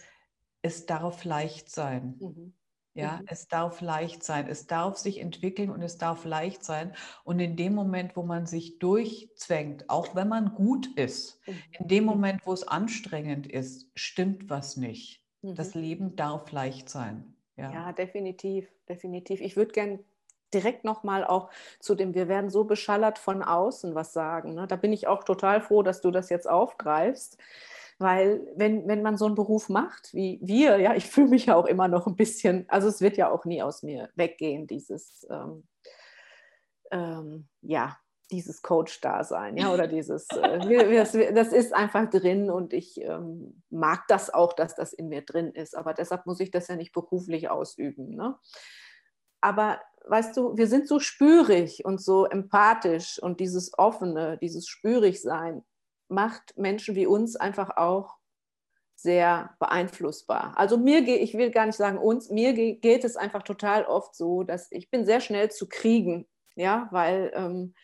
es 0.62 0.87
darf 0.87 1.25
leicht 1.25 1.71
sein. 1.71 2.16
Mhm. 2.21 2.54
Ja, 2.99 3.19
mhm. 3.19 3.26
es 3.28 3.47
darf 3.47 3.81
leicht 3.81 4.25
sein, 4.25 4.49
es 4.49 4.67
darf 4.67 4.97
sich 4.97 5.21
entwickeln 5.21 5.71
und 5.71 5.83
es 5.83 5.99
darf 5.99 6.25
leicht 6.25 6.64
sein. 6.64 6.93
Und 7.23 7.38
in 7.38 7.57
dem 7.57 7.75
Moment, 7.75 8.17
wo 8.17 8.25
man 8.25 8.47
sich 8.47 8.81
durchzwängt, 8.81 9.88
auch 9.88 10.17
wenn 10.17 10.28
man 10.28 10.55
gut 10.55 10.88
ist, 10.97 11.40
mhm. 11.47 11.62
in 11.78 11.88
dem. 11.88 12.09
Moment, 12.09 12.47
wo 12.47 12.52
es 12.52 12.67
anstrengend 12.67 13.47
ist, 13.47 13.90
stimmt 13.95 14.49
was 14.49 14.76
nicht. 14.76 15.23
Mhm. 15.43 15.55
Das 15.55 15.75
Leben 15.75 16.17
darf 16.17 16.50
leicht 16.52 16.88
sein. 16.88 17.37
Ja, 17.57 17.73
ja 17.73 17.93
definitiv, 17.93 18.69
definitiv. 18.88 19.40
Ich 19.40 19.57
würde 19.57 19.73
gerne 19.73 20.00
direkt 20.55 20.85
nochmal 20.85 21.25
auch 21.25 21.50
zu 21.78 21.95
dem, 21.95 22.14
wir 22.14 22.28
werden 22.28 22.50
so 22.50 22.64
beschallert 22.64 23.19
von 23.19 23.43
außen 23.43 23.95
was 23.95 24.12
sagen. 24.12 24.55
Ne? 24.55 24.67
Da 24.67 24.76
bin 24.76 24.93
ich 24.93 25.07
auch 25.07 25.25
total 25.25 25.61
froh, 25.61 25.83
dass 25.83 26.00
du 26.00 26.11
das 26.11 26.31
jetzt 26.31 26.49
aufgreifst. 26.49 27.38
Weil 27.99 28.47
wenn, 28.55 28.87
wenn 28.87 29.02
man 29.02 29.17
so 29.17 29.26
einen 29.26 29.35
Beruf 29.35 29.69
macht, 29.69 30.14
wie 30.14 30.38
wir, 30.40 30.78
ja, 30.78 30.95
ich 30.95 31.07
fühle 31.07 31.28
mich 31.28 31.47
ja 31.47 31.57
auch 31.57 31.67
immer 31.67 31.88
noch 31.88 32.07
ein 32.07 32.14
bisschen, 32.14 32.64
also 32.69 32.88
es 32.88 33.00
wird 33.00 33.17
ja 33.17 33.31
auch 33.31 33.45
nie 33.45 33.61
aus 33.61 33.83
mir 33.83 34.09
weggehen, 34.14 34.69
dieses, 34.69 35.26
ähm, 35.31 35.64
ähm, 36.93 37.49
ja, 37.61 37.99
dieses 38.31 38.62
Coach-Dasein, 38.62 39.57
ja, 39.57 39.73
oder 39.73 39.88
dieses, 39.88 40.28
äh, 40.28 41.33
das, 41.33 41.52
ist 41.52 41.75
einfach 41.75 42.09
drin 42.11 42.50
und 42.50 42.73
ich 42.73 43.00
ähm, 43.00 43.62
mag 43.71 44.05
das 44.09 44.33
auch, 44.33 44.52
dass 44.52 44.75
das 44.75 44.93
in 44.93 45.09
mir 45.09 45.23
drin 45.23 45.50
ist, 45.52 45.76
aber 45.76 45.95
deshalb 45.95 46.26
muss 46.26 46.38
ich 46.38 46.50
das 46.50 46.69
ja 46.69 46.76
nicht 46.76 46.93
beruflich 46.93 47.50
ausüben. 47.50 48.14
Ne? 48.14 48.37
Aber 49.40 49.81
weißt 50.07 50.37
du, 50.37 50.57
wir 50.57 50.67
sind 50.67 50.88
so 50.88 51.00
spürig 51.00 51.85
und 51.85 52.00
so 52.00 52.26
empathisch 52.26 53.21
und 53.21 53.40
dieses 53.40 53.76
offene, 53.78 54.38
dieses 54.38 54.69
spürig 54.69 55.23
sein, 55.23 55.64
macht 56.09 56.57
Menschen 56.57 56.95
wie 56.95 57.07
uns 57.07 57.37
einfach 57.37 57.77
auch 57.77 58.17
sehr 58.97 59.50
beeinflussbar. 59.61 60.55
Also 60.57 60.77
mir 60.77 61.03
geht, 61.03 61.21
ich 61.23 61.35
will 61.35 61.50
gar 61.50 61.67
nicht 61.67 61.77
sagen 61.77 61.99
uns, 61.99 62.31
mir 62.31 62.53
geht 62.53 63.05
es 63.05 63.17
einfach 63.17 63.45
total 63.45 63.85
oft 63.85 64.15
so, 64.17 64.43
dass 64.43 64.73
ich 64.73 64.91
bin 64.91 65.07
sehr 65.07 65.21
schnell 65.21 65.50
zu 65.50 65.69
kriegen, 65.69 66.27
ja, 66.57 66.88
weil 66.91 67.31
ähm, 67.35 67.75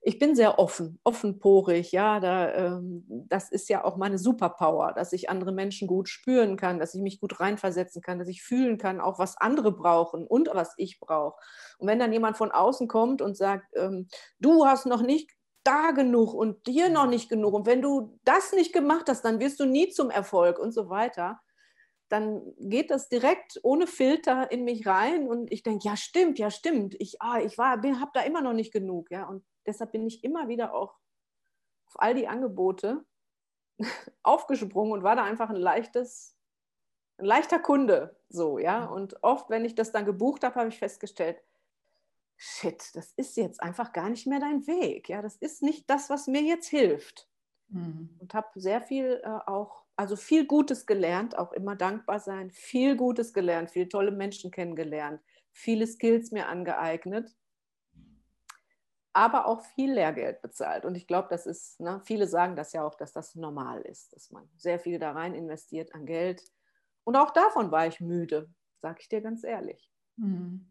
ich 0.00 0.20
bin 0.20 0.36
sehr 0.36 0.60
offen, 0.60 1.00
offenporig, 1.02 1.90
ja, 1.90 2.20
da, 2.20 2.54
ähm, 2.54 3.04
das 3.28 3.50
ist 3.50 3.68
ja 3.68 3.84
auch 3.84 3.96
meine 3.96 4.18
Superpower, 4.18 4.92
dass 4.92 5.12
ich 5.12 5.28
andere 5.28 5.50
Menschen 5.50 5.88
gut 5.88 6.08
spüren 6.08 6.56
kann, 6.56 6.78
dass 6.78 6.94
ich 6.94 7.02
mich 7.02 7.18
gut 7.20 7.40
reinversetzen 7.40 8.00
kann, 8.00 8.20
dass 8.20 8.28
ich 8.28 8.40
fühlen 8.42 8.78
kann, 8.78 9.00
auch 9.00 9.18
was 9.18 9.36
andere 9.36 9.72
brauchen 9.72 10.24
und 10.24 10.48
was 10.52 10.74
ich 10.76 11.00
brauche. 11.00 11.40
Und 11.78 11.88
wenn 11.88 11.98
dann 11.98 12.12
jemand 12.12 12.36
von 12.36 12.52
außen 12.52 12.86
kommt 12.86 13.20
und 13.20 13.36
sagt, 13.36 13.66
ähm, 13.76 14.06
du 14.38 14.64
hast 14.64 14.86
noch 14.86 15.02
nicht 15.02 15.35
da 15.66 15.90
genug 15.90 16.34
und 16.34 16.66
hier 16.66 16.88
noch 16.88 17.06
nicht 17.06 17.28
genug. 17.28 17.54
Und 17.54 17.66
wenn 17.66 17.82
du 17.82 18.18
das 18.24 18.52
nicht 18.52 18.72
gemacht 18.72 19.08
hast, 19.08 19.22
dann 19.22 19.40
wirst 19.40 19.60
du 19.60 19.64
nie 19.64 19.88
zum 19.88 20.10
Erfolg 20.10 20.58
und 20.58 20.72
so 20.72 20.88
weiter, 20.88 21.40
dann 22.08 22.54
geht 22.58 22.90
das 22.90 23.08
direkt 23.08 23.58
ohne 23.62 23.86
Filter 23.86 24.50
in 24.52 24.64
mich 24.64 24.86
rein 24.86 25.28
und 25.28 25.50
ich 25.50 25.62
denke, 25.62 25.88
ja 25.88 25.96
stimmt, 25.96 26.38
ja 26.38 26.50
stimmt, 26.50 26.94
ich, 27.00 27.20
ah, 27.20 27.40
ich 27.40 27.58
habe 27.58 28.10
da 28.14 28.20
immer 28.20 28.42
noch 28.42 28.52
nicht 28.52 28.72
genug, 28.72 29.10
ja. 29.10 29.26
Und 29.26 29.44
deshalb 29.66 29.92
bin 29.92 30.06
ich 30.06 30.22
immer 30.22 30.48
wieder 30.48 30.72
auch 30.72 30.94
auf 31.86 31.94
all 31.96 32.14
die 32.14 32.28
Angebote 32.28 33.04
aufgesprungen 34.22 34.92
und 34.92 35.02
war 35.02 35.16
da 35.16 35.24
einfach 35.24 35.50
ein 35.50 35.56
leichtes, 35.56 36.36
ein 37.18 37.24
leichter 37.24 37.58
Kunde. 37.58 38.16
So, 38.28 38.58
ja. 38.58 38.84
Und 38.86 39.22
oft, 39.22 39.50
wenn 39.50 39.64
ich 39.64 39.74
das 39.74 39.90
dann 39.90 40.04
gebucht 40.04 40.44
habe, 40.44 40.54
habe 40.54 40.68
ich 40.68 40.78
festgestellt, 40.78 41.42
shit, 42.36 42.94
das 42.94 43.12
ist 43.16 43.36
jetzt 43.36 43.62
einfach 43.62 43.92
gar 43.92 44.08
nicht 44.08 44.26
mehr 44.26 44.40
dein 44.40 44.66
Weg. 44.66 45.08
Ja, 45.08 45.22
das 45.22 45.36
ist 45.36 45.62
nicht 45.62 45.88
das, 45.88 46.10
was 46.10 46.26
mir 46.26 46.42
jetzt 46.42 46.68
hilft. 46.68 47.28
Mhm. 47.68 48.16
Und 48.18 48.34
habe 48.34 48.48
sehr 48.60 48.80
viel 48.80 49.20
äh, 49.24 49.28
auch, 49.46 49.84
also 49.96 50.16
viel 50.16 50.46
Gutes 50.46 50.86
gelernt, 50.86 51.38
auch 51.38 51.52
immer 51.52 51.76
dankbar 51.76 52.20
sein, 52.20 52.50
viel 52.50 52.96
Gutes 52.96 53.32
gelernt, 53.32 53.70
viele 53.70 53.88
tolle 53.88 54.12
Menschen 54.12 54.50
kennengelernt, 54.50 55.20
viele 55.52 55.86
Skills 55.86 56.30
mir 56.30 56.48
angeeignet 56.48 57.34
aber 59.16 59.46
auch 59.46 59.62
viel 59.62 59.94
Lehrgeld 59.94 60.42
bezahlt. 60.42 60.84
Und 60.84 60.94
ich 60.94 61.06
glaube, 61.06 61.28
das 61.30 61.46
ist, 61.46 61.80
ne, 61.80 62.02
viele 62.04 62.26
sagen 62.26 62.54
das 62.54 62.74
ja 62.74 62.84
auch, 62.84 62.94
dass 62.96 63.14
das 63.14 63.34
normal 63.34 63.80
ist, 63.80 64.12
dass 64.12 64.30
man 64.30 64.46
sehr 64.58 64.78
viel 64.78 64.98
da 64.98 65.12
rein 65.12 65.34
investiert 65.34 65.94
an 65.94 66.04
Geld. 66.04 66.42
Und 67.02 67.16
auch 67.16 67.30
davon 67.30 67.70
war 67.70 67.86
ich 67.86 67.98
müde, 67.98 68.50
sage 68.82 68.98
ich 69.00 69.08
dir 69.08 69.22
ganz 69.22 69.42
ehrlich. 69.42 69.90
Mhm. 70.16 70.70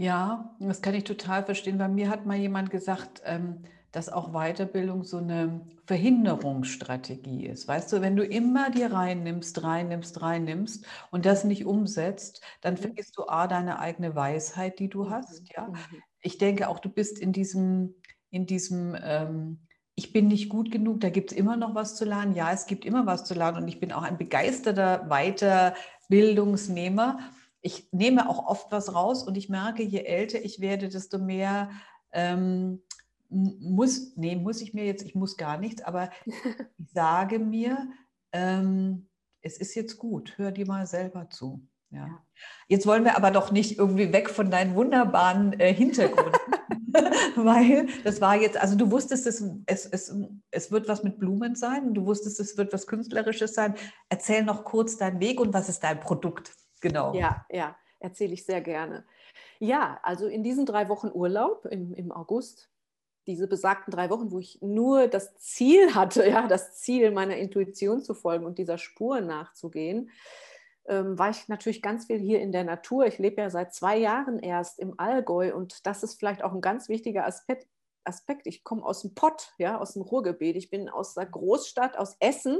Ja, 0.00 0.56
das 0.58 0.82
kann 0.82 0.94
ich 0.94 1.04
total 1.04 1.44
verstehen. 1.44 1.78
Bei 1.78 1.88
mir 1.88 2.08
hat 2.08 2.26
mal 2.26 2.36
jemand 2.36 2.70
gesagt, 2.70 3.22
ähm, 3.24 3.62
dass 3.92 4.08
auch 4.08 4.32
Weiterbildung 4.32 5.04
so 5.04 5.18
eine 5.18 5.60
Verhinderungsstrategie 5.86 7.46
ist. 7.46 7.66
Weißt 7.66 7.92
du, 7.92 8.00
wenn 8.00 8.16
du 8.16 8.24
immer 8.24 8.70
dir 8.70 8.92
reinnimmst, 8.92 9.62
reinnimmst, 9.62 10.22
reinnimmst 10.22 10.86
und 11.10 11.26
das 11.26 11.44
nicht 11.44 11.66
umsetzt, 11.66 12.40
dann 12.60 12.74
mhm. 12.74 12.78
vergisst 12.78 13.18
du 13.18 13.28
A, 13.28 13.48
deine 13.48 13.80
eigene 13.80 14.14
Weisheit, 14.14 14.78
die 14.78 14.88
du 14.88 15.04
mhm. 15.04 15.10
hast. 15.10 15.42
Ja? 15.54 15.68
Mhm 15.68 15.76
ich 16.22 16.38
denke 16.38 16.68
auch, 16.68 16.78
du 16.78 16.88
bist 16.88 17.18
in 17.18 17.32
diesem, 17.32 17.96
in 18.30 18.46
diesem 18.46 18.96
ähm, 19.02 19.66
ich 19.94 20.12
bin 20.12 20.28
nicht 20.28 20.48
gut 20.48 20.70
genug, 20.70 21.00
da 21.00 21.10
gibt 21.10 21.32
es 21.32 21.36
immer 21.36 21.56
noch 21.56 21.74
was 21.74 21.96
zu 21.96 22.06
lernen. 22.06 22.34
Ja, 22.34 22.52
es 22.52 22.66
gibt 22.66 22.86
immer 22.86 23.06
was 23.06 23.24
zu 23.24 23.34
lernen 23.34 23.62
und 23.62 23.68
ich 23.68 23.80
bin 23.80 23.92
auch 23.92 24.02
ein 24.02 24.16
begeisterter 24.16 25.08
Weiterbildungsnehmer. 25.08 27.18
Ich 27.62 27.88
nehme 27.92 28.28
auch 28.28 28.46
oft 28.46 28.72
was 28.72 28.94
raus 28.94 29.22
und 29.22 29.36
ich 29.36 29.48
merke, 29.48 29.82
je 29.82 30.04
älter 30.04 30.42
ich 30.42 30.60
werde, 30.60 30.88
desto 30.88 31.18
mehr 31.18 31.70
ähm, 32.12 32.82
muss, 33.28 34.16
nee, 34.16 34.36
muss 34.36 34.60
ich 34.60 34.74
mir 34.74 34.84
jetzt, 34.84 35.04
ich 35.04 35.14
muss 35.14 35.36
gar 35.36 35.58
nichts, 35.58 35.82
aber 35.82 36.10
ich 36.26 36.90
sage 36.92 37.38
mir, 37.38 37.90
ähm, 38.32 39.08
es 39.42 39.58
ist 39.58 39.74
jetzt 39.74 39.98
gut, 39.98 40.34
hör 40.36 40.52
dir 40.52 40.66
mal 40.66 40.86
selber 40.86 41.30
zu. 41.30 41.66
Ja. 41.90 42.22
Jetzt 42.68 42.86
wollen 42.86 43.04
wir 43.04 43.16
aber 43.16 43.30
doch 43.30 43.50
nicht 43.50 43.78
irgendwie 43.78 44.12
weg 44.12 44.30
von 44.30 44.50
deinen 44.50 44.76
wunderbaren 44.76 45.58
äh, 45.58 45.74
Hintergründen, 45.74 46.32
weil 47.36 47.88
das 48.04 48.20
war 48.20 48.36
jetzt, 48.36 48.56
also 48.56 48.76
du 48.76 48.90
wusstest, 48.92 49.26
es, 49.26 49.44
es, 49.66 49.86
es, 49.86 50.14
es 50.52 50.70
wird 50.70 50.88
was 50.88 51.02
mit 51.02 51.18
Blumen 51.18 51.56
sein, 51.56 51.92
du 51.94 52.06
wusstest, 52.06 52.38
es 52.38 52.56
wird 52.56 52.72
was 52.72 52.86
Künstlerisches 52.86 53.54
sein. 53.54 53.74
Erzähl 54.08 54.44
noch 54.44 54.64
kurz 54.64 54.98
deinen 54.98 55.18
Weg 55.18 55.40
und 55.40 55.52
was 55.52 55.68
ist 55.68 55.82
dein 55.82 55.98
Produkt? 55.98 56.52
Genau. 56.80 57.14
Ja, 57.14 57.44
ja, 57.50 57.76
erzähle 57.98 58.34
ich 58.34 58.44
sehr 58.44 58.60
gerne. 58.60 59.04
Ja, 59.58 60.00
also 60.02 60.26
in 60.26 60.42
diesen 60.42 60.66
drei 60.66 60.88
Wochen 60.88 61.10
Urlaub 61.12 61.66
im, 61.66 61.94
im 61.94 62.12
August, 62.12 62.70
diese 63.26 63.46
besagten 63.46 63.92
drei 63.92 64.10
Wochen, 64.10 64.30
wo 64.30 64.38
ich 64.38 64.60
nur 64.62 65.06
das 65.06 65.36
Ziel 65.36 65.94
hatte, 65.94 66.26
ja, 66.28 66.46
das 66.48 66.76
Ziel 66.76 67.10
meiner 67.10 67.36
Intuition 67.36 68.02
zu 68.02 68.14
folgen 68.14 68.46
und 68.46 68.58
dieser 68.58 68.78
Spur 68.78 69.20
nachzugehen, 69.20 70.10
ähm, 70.86 71.18
war 71.18 71.30
ich 71.30 71.48
natürlich 71.48 71.82
ganz 71.82 72.06
viel 72.06 72.18
hier 72.18 72.40
in 72.40 72.52
der 72.52 72.64
Natur. 72.64 73.06
Ich 73.06 73.18
lebe 73.18 73.42
ja 73.42 73.50
seit 73.50 73.74
zwei 73.74 73.96
Jahren 73.96 74.38
erst 74.38 74.78
im 74.78 74.98
Allgäu 74.98 75.54
und 75.54 75.86
das 75.86 76.02
ist 76.02 76.18
vielleicht 76.18 76.42
auch 76.42 76.52
ein 76.52 76.60
ganz 76.60 76.88
wichtiger 76.88 77.26
Aspekt. 77.26 77.68
Aspekt. 78.02 78.46
Ich 78.46 78.64
komme 78.64 78.82
aus 78.82 79.02
dem 79.02 79.14
Pott, 79.14 79.52
ja, 79.58 79.78
aus 79.78 79.92
dem 79.92 80.00
Ruhrgebiet. 80.00 80.56
Ich 80.56 80.70
bin 80.70 80.88
aus 80.88 81.12
der 81.14 81.26
Großstadt, 81.26 81.98
aus 81.98 82.16
Essen, 82.18 82.58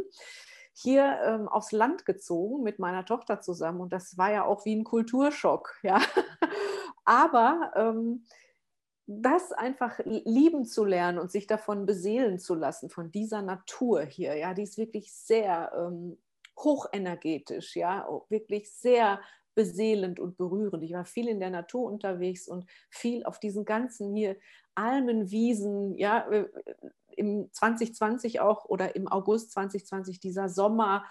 hier 0.73 1.19
ähm, 1.25 1.49
aufs 1.49 1.73
Land 1.73 2.07
gezogen 2.07 2.63
mit 2.63 2.79
meiner 2.79 3.05
Tochter 3.05 3.41
zusammen 3.41 3.81
und 3.81 3.93
das 3.93 4.17
war 4.19 4.33
ja 4.33 4.45
auch 4.45 4.65
wie 4.65 4.75
ein 4.77 4.85
Kulturschock, 4.85 5.75
ja. 5.83 6.01
Aber 7.05 7.73
ähm, 7.75 8.25
das 9.07 9.51
einfach 9.53 9.99
lieben 10.05 10.65
zu 10.65 10.85
lernen 10.85 11.19
und 11.19 11.33
sich 11.33 11.49
davon 11.49 11.85
beseelen 11.85 12.39
zu 12.39 12.55
lassen, 12.55 12.91
von 12.91 13.11
dieser 13.11 13.43
Natur 13.43 14.03
hier, 14.03 14.37
ja, 14.37 14.55
die 14.55 14.63
ist 14.63 14.79
wirklich 14.79 15.13
sehr 15.13 15.73
ähm, 15.77 16.19
hochenergetisch, 16.57 17.75
ja, 17.75 18.07
wirklich 18.29 18.73
sehr 18.73 19.21
beseelend 19.55 20.21
und 20.21 20.37
berührend. 20.37 20.85
Ich 20.85 20.93
war 20.93 21.05
viel 21.05 21.29
in 21.29 21.41
der 21.41 21.51
Natur 21.51 21.85
unterwegs 21.91 22.47
und 22.47 22.67
viel 22.89 23.25
auf 23.25 23.41
diesen 23.41 23.65
ganzen 23.65 24.15
hier 24.15 24.37
Almenwiesen, 24.77 25.97
ja, 25.97 26.31
äh, 26.31 26.49
im 27.21 27.49
2020 27.53 28.41
auch 28.41 28.65
oder 28.65 28.97
im 28.97 29.07
August 29.07 29.53
2020 29.53 30.19
dieser 30.19 30.49
Sommer, 30.49 31.05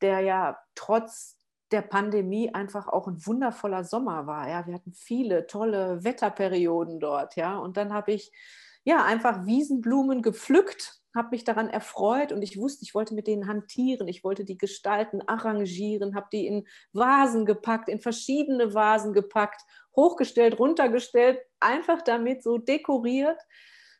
der 0.00 0.20
ja 0.20 0.58
trotz 0.74 1.38
der 1.70 1.82
Pandemie 1.82 2.52
einfach 2.52 2.88
auch 2.88 3.06
ein 3.06 3.24
wundervoller 3.24 3.84
Sommer 3.84 4.26
war. 4.26 4.48
Ja, 4.48 4.66
wir 4.66 4.74
hatten 4.74 4.92
viele 4.92 5.46
tolle 5.46 6.02
Wetterperioden 6.02 6.98
dort, 6.98 7.36
ja, 7.36 7.56
und 7.58 7.76
dann 7.76 7.92
habe 7.92 8.12
ich 8.12 8.32
ja 8.82 9.04
einfach 9.04 9.46
Wiesenblumen 9.46 10.22
gepflückt 10.22 11.00
habe 11.14 11.30
mich 11.32 11.44
daran 11.44 11.68
erfreut 11.68 12.32
und 12.32 12.42
ich 12.42 12.56
wusste, 12.56 12.84
ich 12.84 12.94
wollte 12.94 13.14
mit 13.14 13.26
denen 13.26 13.48
hantieren, 13.48 14.06
ich 14.06 14.22
wollte 14.22 14.44
die 14.44 14.58
gestalten, 14.58 15.22
arrangieren, 15.26 16.14
habe 16.14 16.28
die 16.32 16.46
in 16.46 16.66
Vasen 16.92 17.46
gepackt, 17.46 17.88
in 17.88 18.00
verschiedene 18.00 18.74
Vasen 18.74 19.12
gepackt, 19.12 19.62
hochgestellt, 19.96 20.58
runtergestellt, 20.58 21.40
einfach 21.58 22.02
damit 22.02 22.42
so 22.42 22.58
dekoriert. 22.58 23.40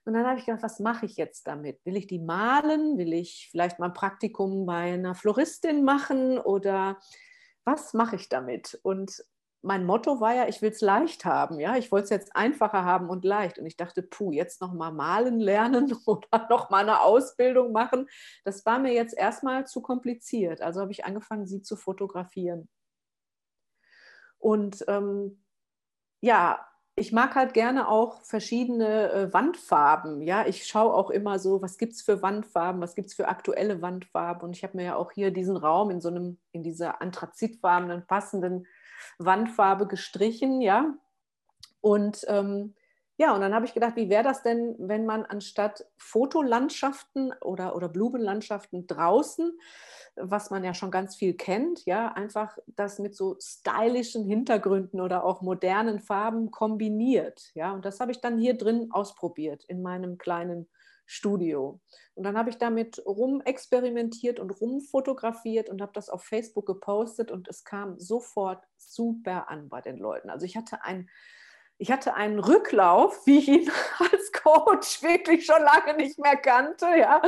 Und 0.05 0.15
dann 0.15 0.27
habe 0.27 0.39
ich 0.39 0.47
gedacht, 0.47 0.63
was 0.63 0.81
mache 0.81 1.07
ich 1.07 1.17
jetzt 1.17 1.47
damit? 1.47 1.85
Will 1.85 1.97
ich 1.97 2.07
die 2.07 2.19
malen? 2.19 2.97
Will 2.99 3.13
ich 3.13 3.49
vielleicht 3.51 3.79
mal 3.79 3.87
ein 3.87 3.95
Praktikum 3.95 4.67
bei 4.67 4.95
einer 4.95 5.15
Floristin 5.15 5.85
machen? 5.85 6.39
Oder 6.39 6.99
was 7.65 7.93
mache 7.93 8.17
ich 8.17 8.29
damit? 8.29 8.81
Und 8.83 9.23
mein 9.63 9.85
Motto 9.85 10.21
war 10.21 10.35
ja, 10.35 10.49
ich 10.49 10.63
will 10.63 10.71
es 10.71 10.81
leicht 10.81 11.27
haben. 11.27 11.61
Ja, 11.61 11.77
ich 11.77 11.93
wollte 11.93 12.05
es 12.05 12.11
jetzt 12.11 12.35
einfacher 12.35 12.85
haben 12.85 13.11
und 13.11 13.25
leicht. 13.25 13.59
Und 13.59 13.67
ich 13.67 13.77
dachte, 13.77 14.03
puh, 14.03 14.33
jetzt 14.33 14.63
noch 14.63 14.73
mal 14.73 14.91
malen 14.91 15.39
lernen 15.39 15.95
oder 16.07 16.47
noch 16.49 16.71
mal 16.71 16.83
eine 16.83 17.03
Ausbildung 17.03 17.73
machen. 17.73 18.09
Das 18.45 18.65
war 18.65 18.79
mir 18.79 18.95
jetzt 18.95 19.17
erstmal 19.17 19.67
zu 19.67 19.83
kompliziert. 19.83 20.63
Also 20.63 20.81
habe 20.81 20.93
ich 20.93 21.05
angefangen, 21.05 21.47
sie 21.47 21.61
zu 21.61 21.77
fotografieren. 21.77 22.69
Und 24.39 24.83
ähm, 24.89 25.45
ja, 26.23 26.67
ich 27.01 27.13
mag 27.13 27.35
halt 27.35 27.55
gerne 27.55 27.89
auch 27.89 28.21
verschiedene 28.25 29.11
äh, 29.11 29.33
Wandfarben. 29.33 30.21
Ja, 30.21 30.47
ich 30.47 30.67
schaue 30.67 30.93
auch 30.93 31.09
immer 31.09 31.39
so, 31.39 31.63
was 31.63 31.79
gibt 31.79 31.95
es 31.95 32.03
für 32.03 32.21
Wandfarben, 32.21 32.83
was 32.83 32.95
gibt 32.95 33.09
es 33.09 33.15
für 33.15 33.29
aktuelle 33.29 33.81
Wandfarben. 33.81 34.43
Und 34.43 34.55
ich 34.55 34.63
habe 34.63 34.77
mir 34.77 34.85
ja 34.85 34.97
auch 34.97 35.11
hier 35.11 35.31
diesen 35.31 35.57
Raum 35.57 35.91
in 35.91 36.03
so 36.03 36.11
einem, 36.11 36.39
in 36.53 36.63
dieser 36.63 37.01
anthrazitfarbenen, 37.01 38.07
passenden 38.07 38.67
Wandfarbe 39.19 39.87
gestrichen, 39.87 40.61
ja. 40.61 40.93
Und 41.81 42.27
ähm, 42.29 42.75
ja, 43.21 43.35
und 43.35 43.43
dann 43.43 43.55
habe 43.55 43.67
ich 43.67 43.75
gedacht, 43.75 43.97
wie 43.97 44.09
wäre 44.09 44.25
das 44.25 44.43
denn, 44.43 44.77
wenn 44.79 45.05
man 45.05 45.27
anstatt 45.27 45.85
Fotolandschaften 45.99 47.35
oder, 47.43 47.77
oder 47.77 47.91
Blumenlandschaften 47.91 48.87
draußen, 48.87 49.53
was 50.17 50.49
man 50.51 50.65
ja 50.65 50.73
schon 50.73 50.91
ganz 50.91 51.17
viel 51.17 51.35
kennt, 51.35 51.85
ja, 51.85 52.15
einfach 52.15 52.57
das 52.67 52.99
mit 52.99 53.15
so 53.15 53.37
stylischen 53.39 54.25
Hintergründen 54.25 55.03
oder 55.03 55.23
auch 55.23 55.43
modernen 55.43 56.01
Farben 56.01 56.51
kombiniert. 56.51 57.51
Ja, 57.53 57.75
und 57.75 57.85
das 57.85 58.01
habe 58.01 58.11
ich 58.11 58.23
dann 58.23 58.39
hier 58.39 58.57
drin 58.57 58.89
ausprobiert 58.91 59.65
in 59.69 59.83
meinem 59.83 60.17
kleinen 60.17 60.67
Studio. 61.05 61.79
Und 62.15 62.25
dann 62.25 62.39
habe 62.39 62.49
ich 62.49 62.57
damit 62.57 63.03
rumexperimentiert 63.05 64.41
und 64.41 64.51
rumfotografiert 64.63 65.69
und 65.69 65.83
habe 65.83 65.93
das 65.93 66.09
auf 66.09 66.25
Facebook 66.25 66.65
gepostet 66.65 67.31
und 67.31 67.49
es 67.49 67.65
kam 67.65 68.01
sofort 68.01 68.65
super 68.79 69.51
an 69.51 69.69
bei 69.69 69.83
den 69.83 69.99
Leuten. 69.99 70.31
Also 70.31 70.47
ich 70.47 70.57
hatte 70.57 70.85
ein 70.85 71.11
ich 71.81 71.91
hatte 71.91 72.13
einen 72.13 72.39
Rücklauf, 72.39 73.27
wie 73.27 73.39
ich 73.39 73.49
ihn 73.49 73.71
als 73.99 74.33
Coach 74.33 75.03
wirklich 75.03 75.47
schon 75.47 75.63
lange 75.63 75.97
nicht 75.97 76.19
mehr 76.19 76.37
kannte, 76.37 76.87
ja. 76.99 77.23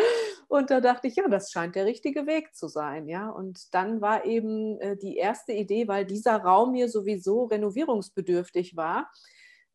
Und 0.46 0.70
da 0.70 0.82
dachte 0.82 1.08
ich, 1.08 1.16
ja, 1.16 1.26
das 1.26 1.50
scheint 1.50 1.74
der 1.74 1.86
richtige 1.86 2.26
Weg 2.26 2.54
zu 2.54 2.68
sein, 2.68 3.08
ja. 3.08 3.30
Und 3.30 3.74
dann 3.74 4.02
war 4.02 4.26
eben 4.26 4.78
äh, 4.78 4.98
die 4.98 5.16
erste 5.16 5.52
Idee, 5.54 5.88
weil 5.88 6.04
dieser 6.04 6.36
Raum 6.36 6.74
hier 6.74 6.90
sowieso 6.90 7.44
renovierungsbedürftig 7.44 8.76
war, 8.76 9.10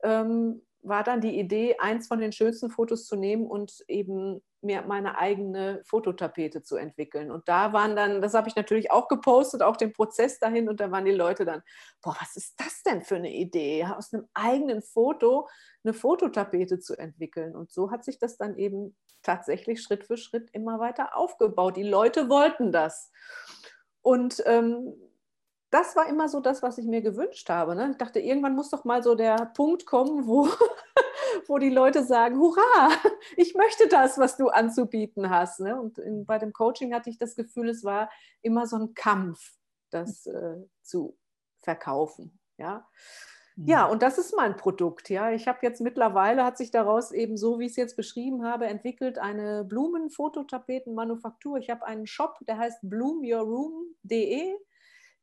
ähm, 0.03 0.61
war 0.87 1.03
dann 1.03 1.21
die 1.21 1.39
Idee, 1.39 1.77
eins 1.79 2.07
von 2.07 2.19
den 2.19 2.31
schönsten 2.31 2.69
Fotos 2.69 3.05
zu 3.05 3.15
nehmen 3.15 3.45
und 3.47 3.83
eben 3.87 4.41
mir 4.61 4.81
meine 4.81 5.17
eigene 5.17 5.81
Fototapete 5.85 6.63
zu 6.63 6.77
entwickeln. 6.77 7.31
Und 7.31 7.47
da 7.47 7.73
waren 7.73 7.95
dann, 7.95 8.21
das 8.21 8.33
habe 8.33 8.49
ich 8.49 8.55
natürlich 8.55 8.91
auch 8.91 9.07
gepostet, 9.07 9.61
auch 9.61 9.77
den 9.77 9.93
Prozess 9.93 10.39
dahin. 10.39 10.67
Und 10.67 10.79
da 10.79 10.91
waren 10.91 11.05
die 11.05 11.11
Leute 11.11 11.45
dann, 11.45 11.61
boah, 12.01 12.15
was 12.19 12.35
ist 12.35 12.59
das 12.59 12.83
denn 12.83 13.01
für 13.03 13.15
eine 13.15 13.33
Idee, 13.33 13.85
aus 13.85 14.13
einem 14.13 14.27
eigenen 14.33 14.81
Foto 14.81 15.47
eine 15.83 15.93
Fototapete 15.93 16.79
zu 16.79 16.97
entwickeln. 16.97 17.55
Und 17.55 17.71
so 17.71 17.91
hat 17.91 18.03
sich 18.03 18.19
das 18.19 18.37
dann 18.37 18.57
eben 18.57 18.95
tatsächlich 19.21 19.81
Schritt 19.81 20.05
für 20.05 20.17
Schritt 20.17 20.49
immer 20.53 20.79
weiter 20.79 21.15
aufgebaut. 21.15 21.77
Die 21.77 21.83
Leute 21.83 22.29
wollten 22.29 22.71
das. 22.71 23.11
Und 24.01 24.41
ähm, 24.45 24.93
das 25.69 25.95
war 25.95 26.07
immer 26.07 26.29
so 26.29 26.39
das, 26.39 26.63
was 26.63 26.77
ich 26.77 26.85
mir 26.85 27.01
gewünscht 27.01 27.49
habe. 27.49 27.75
Ne? 27.75 27.89
Ich 27.91 27.97
dachte, 27.97 28.19
irgendwann 28.19 28.55
muss 28.55 28.69
doch 28.69 28.85
mal 28.85 29.03
so 29.03 29.15
der 29.15 29.51
Punkt 29.53 29.85
kommen, 29.85 30.25
wo, 30.25 30.47
wo 31.47 31.57
die 31.57 31.69
Leute 31.69 32.03
sagen, 32.03 32.39
hurra, 32.39 32.89
ich 33.35 33.53
möchte 33.53 33.87
das, 33.87 34.17
was 34.17 34.37
du 34.37 34.47
anzubieten 34.47 35.29
hast. 35.29 35.59
Ne? 35.59 35.79
Und 35.79 35.97
in, 35.97 36.25
bei 36.25 36.37
dem 36.37 36.53
Coaching 36.53 36.93
hatte 36.93 37.09
ich 37.09 37.17
das 37.17 37.35
Gefühl, 37.35 37.69
es 37.69 37.83
war 37.83 38.09
immer 38.41 38.65
so 38.65 38.77
ein 38.77 38.93
Kampf, 38.93 39.55
das 39.89 40.25
äh, 40.25 40.55
zu 40.83 41.17
verkaufen. 41.57 42.39
Ja? 42.57 42.87
Ja, 43.57 43.87
mhm. 43.87 43.93
und 43.93 44.03
das 44.03 44.19
ist 44.19 44.35
mein 44.35 44.55
Produkt. 44.55 45.09
Ja, 45.09 45.31
ich 45.31 45.47
habe 45.47 45.59
jetzt 45.63 45.81
mittlerweile 45.81 46.45
hat 46.45 46.57
sich 46.57 46.69
daraus 46.69 47.11
eben 47.11 47.37
so, 47.37 47.59
wie 47.59 47.65
ich 47.65 47.71
es 47.71 47.77
jetzt 47.77 47.97
beschrieben 47.97 48.45
habe, 48.45 48.67
entwickelt 48.67 49.17
eine 49.17 49.65
Blumenfototapetenmanufaktur. 49.65 51.57
Ich 51.57 51.71
habe 51.71 51.85
einen 51.85 52.05
Shop, 52.05 52.37
der 52.47 52.59
heißt 52.59 52.79
bloomyourroom.de 52.83 54.55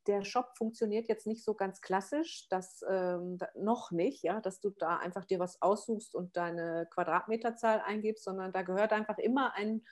der 0.07 0.25
Shop 0.25 0.57
funktioniert 0.57 1.09
jetzt 1.09 1.27
nicht 1.27 1.45
so 1.45 1.55
ganz 1.55 1.81
klassisch, 1.81 2.47
das 2.49 2.85
ähm, 2.89 3.39
noch 3.55 3.91
nicht, 3.91 4.23
ja, 4.23 4.41
dass 4.41 4.61
du 4.61 4.71
da 4.71 4.97
einfach 4.97 5.25
dir 5.25 5.39
was 5.39 5.63
aussuchst 5.63 6.15
und 6.15 6.37
deine 6.37 6.87
Quadratmeterzahl 6.91 7.81
eingibst, 7.81 8.25
sondern 8.25 8.53
da 8.53 8.63
gehört 8.63 8.93
einfach 8.93 9.19
immer 9.19 9.55
ein 9.55 9.83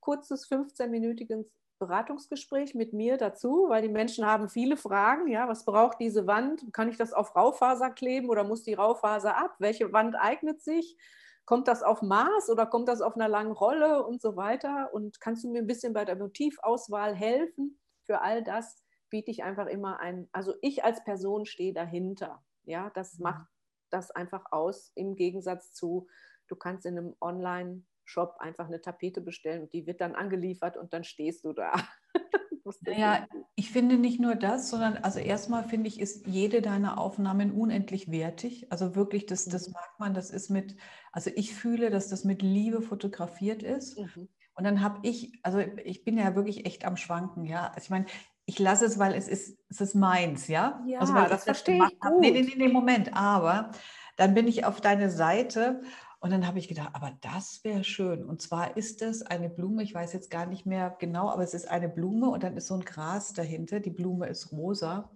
kurzes 0.00 0.48
15-minütiges 0.48 1.46
Beratungsgespräch 1.78 2.74
mit 2.74 2.92
mir 2.92 3.16
dazu, 3.16 3.66
weil 3.68 3.82
die 3.82 3.88
Menschen 3.88 4.24
haben 4.24 4.48
viele 4.48 4.76
Fragen. 4.76 5.28
Ja, 5.28 5.48
was 5.48 5.64
braucht 5.64 6.00
diese 6.00 6.26
Wand? 6.26 6.72
Kann 6.72 6.88
ich 6.88 6.96
das 6.96 7.12
auf 7.12 7.36
Raufaser 7.36 7.90
kleben 7.90 8.30
oder 8.30 8.44
muss 8.44 8.62
die 8.62 8.74
Raufaser 8.74 9.36
ab? 9.36 9.56
Welche 9.58 9.92
Wand 9.92 10.16
eignet 10.16 10.62
sich? 10.62 10.96
Kommt 11.44 11.68
das 11.68 11.82
auf 11.82 12.02
Maß 12.02 12.50
oder 12.50 12.66
kommt 12.66 12.88
das 12.88 13.00
auf 13.00 13.14
einer 13.14 13.28
langen 13.28 13.52
Rolle 13.52 14.04
und 14.04 14.20
so 14.20 14.36
weiter? 14.36 14.92
Und 14.92 15.20
kannst 15.20 15.44
du 15.44 15.50
mir 15.50 15.58
ein 15.58 15.66
bisschen 15.66 15.92
bei 15.92 16.04
der 16.04 16.16
Motivauswahl 16.16 17.14
helfen? 17.14 17.78
Für 18.04 18.20
all 18.20 18.42
das 18.42 18.85
biete 19.10 19.30
ich 19.30 19.42
einfach 19.42 19.66
immer 19.66 20.00
ein, 20.00 20.28
also 20.32 20.54
ich 20.62 20.84
als 20.84 21.02
Person 21.04 21.46
stehe 21.46 21.72
dahinter. 21.72 22.42
Ja, 22.64 22.90
das 22.94 23.18
mhm. 23.18 23.24
macht 23.24 23.46
das 23.90 24.10
einfach 24.10 24.44
aus 24.50 24.92
im 24.94 25.14
Gegensatz 25.14 25.72
zu, 25.72 26.08
du 26.48 26.56
kannst 26.56 26.86
in 26.86 26.98
einem 26.98 27.14
Online-Shop 27.20 28.36
einfach 28.38 28.66
eine 28.66 28.80
Tapete 28.80 29.20
bestellen 29.20 29.62
und 29.62 29.72
die 29.72 29.86
wird 29.86 30.00
dann 30.00 30.14
angeliefert 30.14 30.76
und 30.76 30.92
dann 30.92 31.04
stehst 31.04 31.44
du 31.44 31.52
da. 31.52 31.72
Ja, 32.84 33.28
ich 33.54 33.70
finde 33.70 33.96
nicht 33.96 34.18
nur 34.18 34.34
das, 34.34 34.70
sondern 34.70 34.96
also 34.96 35.20
erstmal 35.20 35.62
finde 35.62 35.86
ich, 35.86 36.00
ist 36.00 36.26
jede 36.26 36.62
deiner 36.62 36.98
Aufnahmen 36.98 37.52
unendlich 37.52 38.10
wertig. 38.10 38.72
Also 38.72 38.96
wirklich, 38.96 39.26
das, 39.26 39.44
das 39.44 39.68
mhm. 39.68 39.74
mag 39.74 39.90
man, 39.98 40.14
das 40.14 40.30
ist 40.30 40.50
mit, 40.50 40.76
also 41.12 41.30
ich 41.36 41.54
fühle, 41.54 41.90
dass 41.90 42.08
das 42.08 42.24
mit 42.24 42.42
Liebe 42.42 42.82
fotografiert 42.82 43.62
ist. 43.62 43.98
Mhm. 43.98 44.28
Und 44.54 44.64
dann 44.64 44.82
habe 44.82 44.98
ich, 45.02 45.38
also 45.42 45.58
ich 45.58 46.02
bin 46.04 46.18
ja 46.18 46.34
wirklich 46.34 46.66
echt 46.66 46.84
am 46.84 46.96
Schwanken, 46.96 47.44
ja. 47.44 47.68
Also 47.68 47.84
ich 47.84 47.90
meine, 47.90 48.06
ich 48.46 48.58
lasse 48.58 48.86
es, 48.86 48.98
weil 48.98 49.14
es 49.14 49.28
ist, 49.28 49.58
es 49.68 49.80
ist 49.80 49.94
meins, 49.94 50.46
ja? 50.46 50.82
Ja, 50.86 51.00
also, 51.00 51.12
das 51.12 51.44
verstehe 51.44 51.84
ich 51.84 52.00
gut. 52.00 52.20
Nee, 52.20 52.30
nee, 52.30 52.42
nee, 52.42 52.54
nee, 52.56 52.68
Moment, 52.68 53.14
aber 53.14 53.72
dann 54.16 54.34
bin 54.34 54.46
ich 54.46 54.64
auf 54.64 54.80
deine 54.80 55.10
Seite 55.10 55.82
und 56.20 56.30
dann 56.30 56.46
habe 56.46 56.58
ich 56.58 56.68
gedacht, 56.68 56.90
aber 56.92 57.12
das 57.20 57.62
wäre 57.64 57.84
schön. 57.84 58.24
Und 58.24 58.40
zwar 58.40 58.76
ist 58.76 59.02
es 59.02 59.22
eine 59.22 59.50
Blume, 59.50 59.82
ich 59.82 59.94
weiß 59.94 60.12
jetzt 60.12 60.30
gar 60.30 60.46
nicht 60.46 60.64
mehr 60.64 60.96
genau, 60.98 61.28
aber 61.28 61.42
es 61.42 61.54
ist 61.54 61.68
eine 61.68 61.88
Blume 61.88 62.30
und 62.30 62.42
dann 62.42 62.56
ist 62.56 62.68
so 62.68 62.74
ein 62.74 62.84
Gras 62.84 63.32
dahinter. 63.32 63.80
Die 63.80 63.90
Blume 63.90 64.26
ist 64.26 64.52
rosa. 64.52 65.10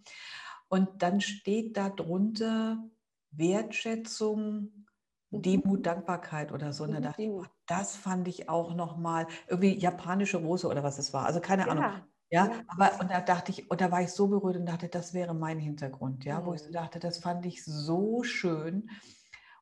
Und 0.68 1.02
dann 1.02 1.20
steht 1.20 1.76
da 1.76 1.88
drunter 1.88 2.84
Wertschätzung, 3.30 4.86
mhm. 5.30 5.42
Demut, 5.42 5.86
Dankbarkeit 5.86 6.52
oder 6.52 6.72
so. 6.72 6.84
Und 6.84 6.92
dann 6.92 7.02
dachte 7.02 7.22
ich, 7.22 7.28
oh, 7.28 7.44
das 7.66 7.96
fand 7.96 8.28
ich 8.28 8.48
auch 8.48 8.74
nochmal, 8.74 9.26
irgendwie 9.48 9.78
japanische 9.78 10.38
Rose 10.38 10.66
oder 10.66 10.82
was 10.82 10.98
es 10.98 11.12
war. 11.12 11.26
Also 11.26 11.40
keine 11.40 11.62
ja. 11.62 11.68
Ahnung. 11.68 12.02
Ja, 12.30 12.50
aber 12.68 12.92
und 13.00 13.10
da 13.10 13.20
dachte 13.20 13.50
ich, 13.50 13.70
und 13.70 13.80
da 13.80 13.90
war 13.90 14.02
ich 14.02 14.10
so 14.10 14.28
berührt 14.28 14.56
und 14.56 14.66
dachte, 14.66 14.88
das 14.88 15.14
wäre 15.14 15.34
mein 15.34 15.58
Hintergrund, 15.58 16.24
ja, 16.24 16.40
mhm. 16.40 16.46
wo 16.46 16.54
ich 16.54 16.62
so 16.62 16.68
mhm. 16.68 16.74
dachte, 16.74 17.00
das 17.00 17.18
fand 17.18 17.44
ich 17.44 17.64
so 17.64 18.22
schön. 18.22 18.88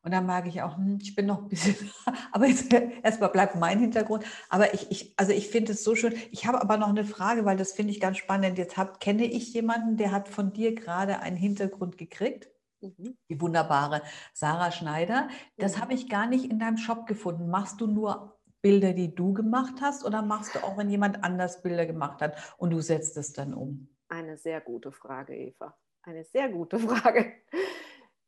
Und 0.02 0.12
dann 0.12 0.26
mag 0.26 0.46
ich 0.46 0.62
auch, 0.62 0.76
hm, 0.76 0.98
ich 1.02 1.14
bin 1.16 1.26
noch 1.26 1.42
ein 1.42 1.48
bisschen, 1.48 1.76
aber 2.32 2.46
erstmal 3.02 3.30
bleibt 3.30 3.56
mein 3.56 3.80
Hintergrund. 3.80 4.24
Aber 4.48 4.72
ich, 4.72 4.90
ich 4.90 5.14
also 5.16 5.32
ich 5.32 5.48
finde 5.48 5.72
es 5.72 5.82
so 5.82 5.94
schön. 5.94 6.14
Ich 6.30 6.46
habe 6.46 6.60
aber 6.62 6.76
noch 6.76 6.88
eine 6.88 7.04
Frage, 7.04 7.44
weil 7.44 7.56
das 7.56 7.72
finde 7.72 7.92
ich 7.92 8.00
ganz 8.00 8.18
spannend. 8.18 8.58
Jetzt 8.58 8.76
hab, 8.76 9.00
kenne 9.00 9.24
ich 9.24 9.52
jemanden, 9.52 9.96
der 9.96 10.12
hat 10.12 10.28
von 10.28 10.52
dir 10.52 10.74
gerade 10.74 11.20
einen 11.20 11.36
Hintergrund 11.36 11.98
gekriegt. 11.98 12.48
Mhm. 12.80 13.16
Die 13.28 13.40
wunderbare 13.40 14.02
Sarah 14.32 14.70
Schneider. 14.70 15.28
Das 15.56 15.76
mhm. 15.76 15.80
habe 15.80 15.94
ich 15.94 16.08
gar 16.08 16.26
nicht 16.26 16.44
in 16.44 16.58
deinem 16.58 16.76
Shop 16.76 17.06
gefunden. 17.06 17.48
Machst 17.48 17.80
du 17.80 17.86
nur 17.86 18.37
Bilder, 18.62 18.92
die 18.92 19.14
du 19.14 19.32
gemacht 19.32 19.76
hast, 19.80 20.04
oder 20.04 20.22
machst 20.22 20.54
du 20.54 20.64
auch, 20.64 20.76
wenn 20.76 20.90
jemand 20.90 21.22
anders 21.24 21.62
Bilder 21.62 21.86
gemacht 21.86 22.20
hat 22.20 22.36
und 22.58 22.70
du 22.70 22.80
setzt 22.80 23.16
es 23.16 23.32
dann 23.32 23.54
um? 23.54 23.88
Eine 24.08 24.36
sehr 24.36 24.60
gute 24.60 24.92
Frage, 24.92 25.36
Eva. 25.36 25.76
Eine 26.02 26.24
sehr 26.24 26.48
gute 26.48 26.78
Frage. 26.78 27.32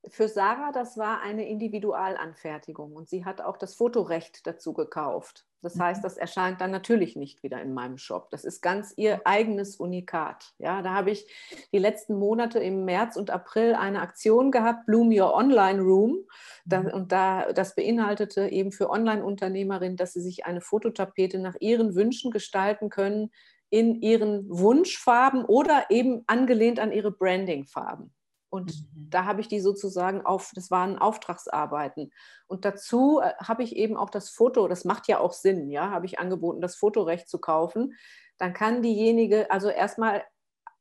Für 0.09 0.29
Sarah, 0.29 0.73
das 0.73 0.97
war 0.97 1.21
eine 1.21 1.49
Individualanfertigung 1.49 2.93
und 2.93 3.09
sie 3.09 3.25
hat 3.25 3.41
auch 3.41 3.57
das 3.57 3.75
Fotorecht 3.75 4.47
dazu 4.47 4.73
gekauft. 4.73 5.47
Das 5.63 5.75
mhm. 5.75 5.83
heißt, 5.83 6.05
das 6.05 6.17
erscheint 6.17 6.61
dann 6.61 6.71
natürlich 6.71 7.17
nicht 7.17 7.43
wieder 7.43 7.61
in 7.61 7.75
meinem 7.75 7.99
Shop. 7.99 8.31
Das 8.31 8.45
ist 8.45 8.61
ganz 8.63 8.93
ihr 8.97 9.21
eigenes 9.25 9.77
Unikat. 9.77 10.53
Ja, 10.59 10.83
da 10.83 10.95
habe 10.95 11.11
ich 11.11 11.27
die 11.73 11.79
letzten 11.79 12.19
Monate 12.19 12.59
im 12.59 12.85
März 12.85 13.17
und 13.17 13.31
April 13.31 13.75
eine 13.75 14.01
Aktion 14.01 14.51
gehabt, 14.51 14.87
Bloom 14.87 15.11
Your 15.13 15.35
Online 15.35 15.81
Room. 15.81 16.19
Da, 16.65 16.83
mhm. 16.83 16.89
und 16.89 17.13
da, 17.13 17.53
das 17.53 17.75
beinhaltete 17.75 18.49
eben 18.49 18.73
für 18.73 18.91
Online-Unternehmerinnen, 18.91 19.97
dass 19.97 20.13
sie 20.13 20.23
sich 20.23 20.47
eine 20.47 20.61
Fototapete 20.61 21.39
nach 21.39 21.57
ihren 21.61 21.95
Wünschen 21.95 22.31
gestalten 22.31 22.91
können, 22.91 23.31
in 23.71 24.03
ihren 24.03 24.49
Wunschfarben 24.49 25.45
oder 25.45 25.87
eben 25.91 26.25
angelehnt 26.27 26.81
an 26.81 26.93
ihre 26.93 27.13
Branding-Farben. 27.13 28.13
Und 28.51 28.75
mhm. 28.75 29.11
da 29.11 29.25
habe 29.25 29.41
ich 29.41 29.49
die 29.49 29.61
sozusagen 29.61 30.27
auf, 30.27 30.51
das 30.55 30.71
waren 30.71 30.99
Auftragsarbeiten. 30.99 32.13
Und 32.47 32.65
dazu 32.65 33.21
äh, 33.21 33.33
habe 33.43 33.63
ich 33.63 33.77
eben 33.77 33.97
auch 33.97 34.11
das 34.11 34.29
Foto, 34.29 34.69
das 34.69 34.85
macht 34.85 35.09
ja 35.09 35.21
auch 35.21 35.33
Sinn, 35.33 35.71
ja, 35.71 35.91
habe 35.91 36.07
ich 36.07 36.19
angeboten, 36.19 36.61
das 36.61 36.77
Fotorecht 36.77 37.29
zu 37.29 37.39
kaufen. 37.39 37.95
Dann 38.39 38.53
kann 38.53 38.83
diejenige, 38.83 39.51
also 39.51 39.69
erstmal 39.69 40.25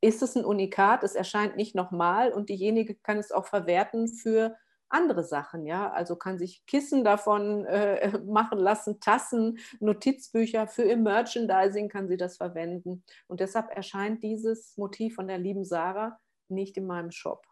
ist 0.01 0.21
es 0.21 0.35
ein 0.35 0.45
Unikat, 0.45 1.03
es 1.03 1.15
erscheint 1.15 1.57
nicht 1.57 1.75
nochmal 1.75 2.31
und 2.31 2.49
diejenige 2.49 2.95
kann 2.95 3.17
es 3.17 3.31
auch 3.31 3.45
verwerten 3.45 4.07
für 4.07 4.55
andere 4.89 5.23
Sachen, 5.23 5.65
ja. 5.65 5.91
Also 5.91 6.15
kann 6.15 6.39
sich 6.39 6.65
Kissen 6.65 7.03
davon 7.03 7.65
äh, 7.65 8.17
machen 8.25 8.57
lassen, 8.57 8.99
Tassen, 8.99 9.59
Notizbücher 9.79 10.67
für 10.67 10.83
ihr 10.83 10.97
Merchandising 10.97 11.89
kann 11.89 12.07
sie 12.07 12.17
das 12.17 12.37
verwenden. 12.37 13.03
Und 13.27 13.39
deshalb 13.39 13.69
erscheint 13.75 14.23
dieses 14.23 14.75
Motiv 14.77 15.15
von 15.15 15.27
der 15.27 15.37
lieben 15.37 15.63
Sarah 15.63 16.19
nicht 16.47 16.77
in 16.77 16.87
meinem 16.87 17.11
Shop. 17.11 17.45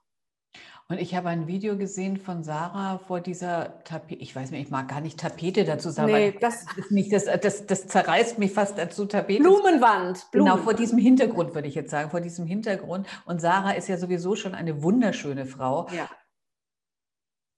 Und 0.90 1.02
ich 1.02 1.16
habe 1.16 1.28
ein 1.28 1.48
Video 1.48 1.76
gesehen 1.76 2.16
von 2.16 2.46
Sarah 2.46 3.00
vor 3.08 3.20
dieser 3.20 3.84
Tapete. 3.84 4.22
Ich 4.22 4.34
weiß 4.34 4.52
nicht, 4.52 4.62
ich 4.62 4.70
mag 4.70 4.88
gar 4.88 5.02
nicht 5.02 5.20
Tapete 5.20 5.66
dazu 5.66 5.90
sagen. 5.90 6.14
Nee, 6.14 6.38
das, 6.40 6.64
ist 6.78 6.92
nicht, 6.92 7.12
das, 7.12 7.26
das, 7.26 7.66
das 7.66 7.88
zerreißt 7.88 8.40
mich 8.40 8.54
fast 8.54 8.78
dazu, 8.78 9.06
Tapete. 9.06 9.44
Blumenwand. 9.44 9.82
Blumenwand. 9.82 10.32
Genau, 10.32 10.58
vor 10.58 10.74
diesem 10.74 10.98
Hintergrund 10.98 11.54
würde 11.54 11.68
ich 11.68 11.76
jetzt 11.76 11.92
sagen, 11.92 12.10
vor 12.10 12.22
diesem 12.22 12.46
Hintergrund. 12.46 13.06
Und 13.26 13.42
Sarah 13.42 13.72
ist 13.72 13.90
ja 13.90 13.98
sowieso 13.98 14.38
schon 14.38 14.56
eine 14.56 14.82
wunderschöne 14.82 15.46
Frau. 15.46 15.88
Ja 15.94 16.08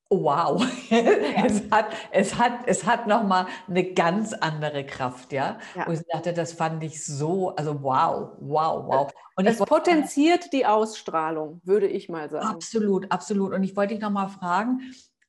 wow, 0.09 0.65
es 0.89 1.61
hat, 1.71 1.85
es 2.11 2.35
hat, 2.35 2.51
es 2.65 2.85
hat 2.85 3.07
nochmal 3.07 3.45
eine 3.67 3.93
ganz 3.93 4.33
andere 4.33 4.85
Kraft, 4.85 5.31
ja? 5.31 5.59
ja. 5.75 5.85
Und 5.85 5.93
ich 5.93 6.07
dachte, 6.11 6.33
das 6.33 6.53
fand 6.53 6.83
ich 6.83 7.05
so, 7.05 7.55
also 7.55 7.83
wow, 7.83 8.31
wow, 8.39 8.87
wow. 8.87 9.11
Und 9.35 9.45
es 9.45 9.57
potenziert 9.57 10.51
die 10.51 10.65
Ausstrahlung, 10.65 11.61
würde 11.63 11.87
ich 11.87 12.09
mal 12.09 12.29
sagen. 12.29 12.47
Absolut, 12.47 13.11
absolut. 13.11 13.53
Und 13.53 13.63
ich 13.63 13.75
wollte 13.75 13.93
dich 13.93 14.01
nochmal 14.01 14.29
fragen, 14.29 14.81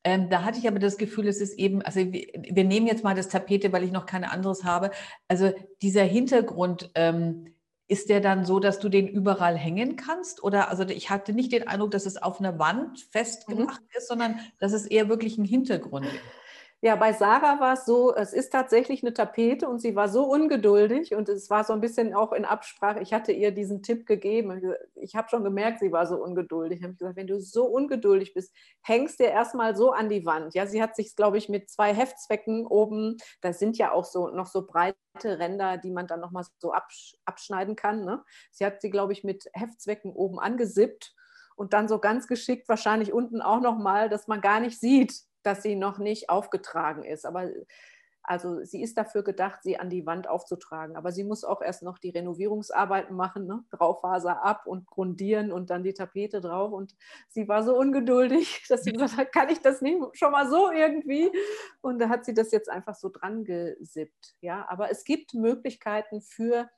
ähm, 0.03 0.31
da 0.31 0.45
hatte 0.45 0.59
ich 0.59 0.67
aber 0.67 0.79
das 0.79 0.97
Gefühl, 0.97 1.29
es 1.29 1.41
ist 1.41 1.59
eben, 1.59 1.83
also 1.83 2.01
wir, 2.01 2.27
wir, 2.35 2.65
nehmen 2.65 2.87
jetzt 2.87 3.05
mal 3.05 3.15
das 3.15 3.29
Tapete, 3.29 3.71
weil 3.73 3.85
ich 3.85 3.93
noch 3.93 4.07
kein 4.07 4.25
anderes 4.25 4.65
habe. 4.65 4.91
Also 5.29 5.53
dieser 5.83 6.05
Hintergrund, 6.05 6.91
ähm, 6.95 7.55
ist 7.91 8.09
der 8.09 8.21
dann 8.21 8.45
so, 8.45 8.61
dass 8.61 8.79
du 8.79 8.89
den 8.89 9.09
überall 9.09 9.57
hängen 9.57 9.97
kannst? 9.97 10.45
Oder 10.45 10.69
also 10.69 10.85
ich 10.85 11.11
hatte 11.11 11.33
nicht 11.33 11.51
den 11.51 11.67
Eindruck, 11.67 11.91
dass 11.91 12.07
es 12.07 12.17
auf 12.17 12.39
einer 12.39 12.57
Wand 12.61 13.01
festgemacht 13.11 13.83
mhm. 13.83 13.99
ist, 13.99 14.07
sondern 14.07 14.39
dass 14.61 14.73
es 14.73 14.87
eher 14.87 15.09
wirklich 15.09 15.39
ein 15.39 15.45
Hintergrund 15.45 16.07
ist. 16.07 16.40
Ja, 16.83 16.97
bei 16.97 17.13
Sarah 17.13 17.61
war 17.61 17.75
es 17.75 17.85
so, 17.85 18.15
es 18.15 18.33
ist 18.33 18.51
tatsächlich 18.51 19.03
eine 19.03 19.13
Tapete 19.13 19.69
und 19.69 19.81
sie 19.81 19.95
war 19.97 20.09
so 20.09 20.25
ungeduldig 20.25 21.15
und 21.15 21.29
es 21.29 21.51
war 21.51 21.63
so 21.63 21.75
ein 21.75 21.83
bisschen 21.83 22.15
auch 22.15 22.33
in 22.33 22.47
Absprache. 22.47 23.01
Ich 23.01 23.13
hatte 23.13 23.33
ihr 23.33 23.51
diesen 23.51 23.83
Tipp 23.83 24.07
gegeben. 24.07 24.63
Ich 24.95 25.15
habe 25.15 25.29
schon 25.29 25.45
gemerkt, 25.45 25.81
sie 25.81 25.93
war 25.93 26.07
so 26.07 26.17
ungeduldig. 26.17 26.79
Ich 26.79 26.85
habe 26.85 26.95
gesagt, 26.95 27.17
wenn 27.17 27.27
du 27.27 27.39
so 27.39 27.67
ungeduldig 27.67 28.33
bist, 28.33 28.55
hängst 28.81 29.21
dir 29.21 29.29
erstmal 29.29 29.77
so 29.77 29.93
an 29.93 30.09
die 30.09 30.25
Wand. 30.25 30.55
Ja, 30.55 30.67
sie 30.67 30.83
hat 30.83 30.97
sich, 30.97 31.15
glaube 31.17 31.37
ich, 31.37 31.51
mit 31.51 31.69
zwei 31.69 31.93
Heftzwecken 31.93 32.67
oben, 32.67 33.19
das 33.43 33.59
sind 33.59 33.77
ja 33.77 33.93
auch 33.93 34.07
so 34.07 34.29
noch 34.29 34.47
so 34.47 34.67
breite 34.67 34.97
Ränder, 35.23 35.77
die 35.77 35.91
man 35.91 36.07
dann 36.07 36.21
nochmal 36.21 36.45
so 36.61 36.73
absch 36.73 37.15
abschneiden 37.27 37.77
kann. 37.77 38.07
Ne? 38.07 38.25
Sie 38.53 38.65
hat 38.65 38.81
sie, 38.81 38.89
glaube 38.89 39.13
ich, 39.13 39.23
mit 39.23 39.51
Heftzwecken 39.53 40.13
oben 40.13 40.41
angesippt 40.41 41.15
und 41.57 41.75
dann 41.75 41.89
so 41.89 41.99
ganz 41.99 42.27
geschickt 42.27 42.71
wahrscheinlich 42.71 43.13
unten 43.13 43.43
auch 43.43 43.61
nochmal, 43.61 44.09
dass 44.09 44.29
man 44.29 44.41
gar 44.41 44.61
nicht 44.61 44.81
sieht, 44.81 45.13
dass 45.43 45.63
sie 45.63 45.77
noch 45.77 45.99
nicht 45.99 46.31
aufgetragen 46.31 47.05
ist. 47.05 47.27
Aber 47.27 47.49
also 48.23 48.63
sie 48.65 48.83
ist 48.83 48.99
dafür 48.99 49.25
gedacht, 49.25 49.63
sie 49.63 49.79
an 49.79 49.91
die 49.91 50.07
Wand 50.07 50.29
aufzutragen. 50.29 50.97
Aber 50.97 51.11
sie 51.11 51.25
muss 51.25 51.45
auch 51.45 51.63
erst 51.63 51.83
noch 51.83 51.99
die 51.99 52.11
Renovierungsarbeiten 52.11 53.17
machen, 53.17 53.47
ne? 53.47 53.65
Graufaser 53.71 54.45
ab 54.45 54.67
und 54.67 54.87
grundieren 54.87 55.51
und 55.53 55.71
dann 55.71 55.83
die 55.83 55.95
Tapete 55.95 56.41
drauf. 56.41 56.73
Und 56.73 56.95
sie 57.29 57.49
war 57.49 57.65
so 57.65 57.77
ungeduldig, 57.77 58.65
dass 58.69 58.85
sie 58.85 58.93
gesagt 58.93 59.17
hat, 59.17 59.33
kann 59.33 59.49
ich 59.49 59.61
das 59.61 59.81
nicht 59.81 59.99
schon 60.13 60.33
mal 60.33 60.49
so 60.49 60.71
irgendwie? 60.71 61.31
Und 61.81 61.99
da 61.99 62.09
hat 62.09 62.25
sie 62.25 62.35
das 62.35 62.53
jetzt 62.53 62.71
einfach 62.71 62.95
so 62.95 63.09
dran 63.09 63.45
gesippt. 63.45 64.35
Ja, 64.41 64.67
aber 64.69 64.91
es 64.91 65.05
gibt 65.05 65.35
Möglichkeiten 65.35 66.21
für 66.21 66.69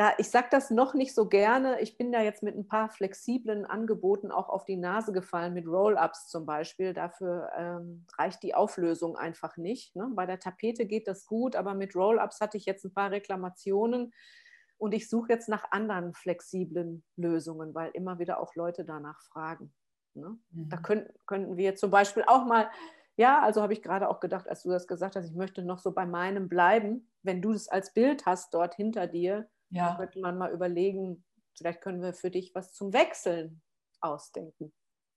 ja, 0.00 0.14
ich 0.16 0.30
sage 0.30 0.48
das 0.50 0.70
noch 0.70 0.94
nicht 0.94 1.14
so 1.14 1.28
gerne. 1.28 1.78
Ich 1.82 1.98
bin 1.98 2.10
da 2.10 2.22
jetzt 2.22 2.42
mit 2.42 2.56
ein 2.56 2.66
paar 2.66 2.88
flexiblen 2.88 3.66
Angeboten 3.66 4.30
auch 4.30 4.48
auf 4.48 4.64
die 4.64 4.78
Nase 4.78 5.12
gefallen, 5.12 5.52
mit 5.52 5.66
Roll-ups 5.66 6.26
zum 6.28 6.46
Beispiel. 6.46 6.94
Dafür 6.94 7.50
ähm, 7.54 8.06
reicht 8.16 8.42
die 8.42 8.54
Auflösung 8.54 9.18
einfach 9.18 9.58
nicht. 9.58 9.94
Ne? 9.96 10.10
Bei 10.14 10.24
der 10.24 10.38
Tapete 10.38 10.86
geht 10.86 11.06
das 11.06 11.26
gut, 11.26 11.54
aber 11.54 11.74
mit 11.74 11.94
Roll-ups 11.94 12.40
hatte 12.40 12.56
ich 12.56 12.64
jetzt 12.64 12.82
ein 12.86 12.94
paar 12.94 13.10
Reklamationen 13.10 14.14
und 14.78 14.94
ich 14.94 15.10
suche 15.10 15.32
jetzt 15.32 15.50
nach 15.50 15.70
anderen 15.70 16.14
flexiblen 16.14 17.04
Lösungen, 17.16 17.74
weil 17.74 17.90
immer 17.92 18.18
wieder 18.18 18.40
auch 18.40 18.54
Leute 18.54 18.86
danach 18.86 19.20
fragen. 19.20 19.70
Ne? 20.14 20.38
Mhm. 20.50 20.68
Da 20.70 20.78
können, 20.78 21.10
könnten 21.26 21.58
wir 21.58 21.76
zum 21.76 21.90
Beispiel 21.90 22.24
auch 22.26 22.46
mal 22.46 22.70
ja, 23.16 23.42
also 23.42 23.60
habe 23.60 23.74
ich 23.74 23.82
gerade 23.82 24.08
auch 24.08 24.18
gedacht, 24.18 24.48
als 24.48 24.62
du 24.62 24.70
das 24.70 24.86
gesagt 24.86 25.14
hast, 25.14 25.26
ich 25.26 25.36
möchte 25.36 25.62
noch 25.62 25.78
so 25.78 25.92
bei 25.92 26.06
meinem 26.06 26.48
bleiben. 26.48 27.10
Wenn 27.22 27.42
du 27.42 27.52
das 27.52 27.68
als 27.68 27.92
Bild 27.92 28.24
hast 28.24 28.54
dort 28.54 28.76
hinter 28.76 29.06
dir, 29.06 29.46
ja. 29.70 29.96
könnte 29.96 30.20
man 30.20 30.38
mal 30.38 30.52
überlegen, 30.52 31.24
vielleicht 31.56 31.80
können 31.80 32.02
wir 32.02 32.12
für 32.12 32.30
dich 32.30 32.54
was 32.54 32.72
zum 32.72 32.92
Wechseln 32.92 33.62
ausdenken. 34.00 34.72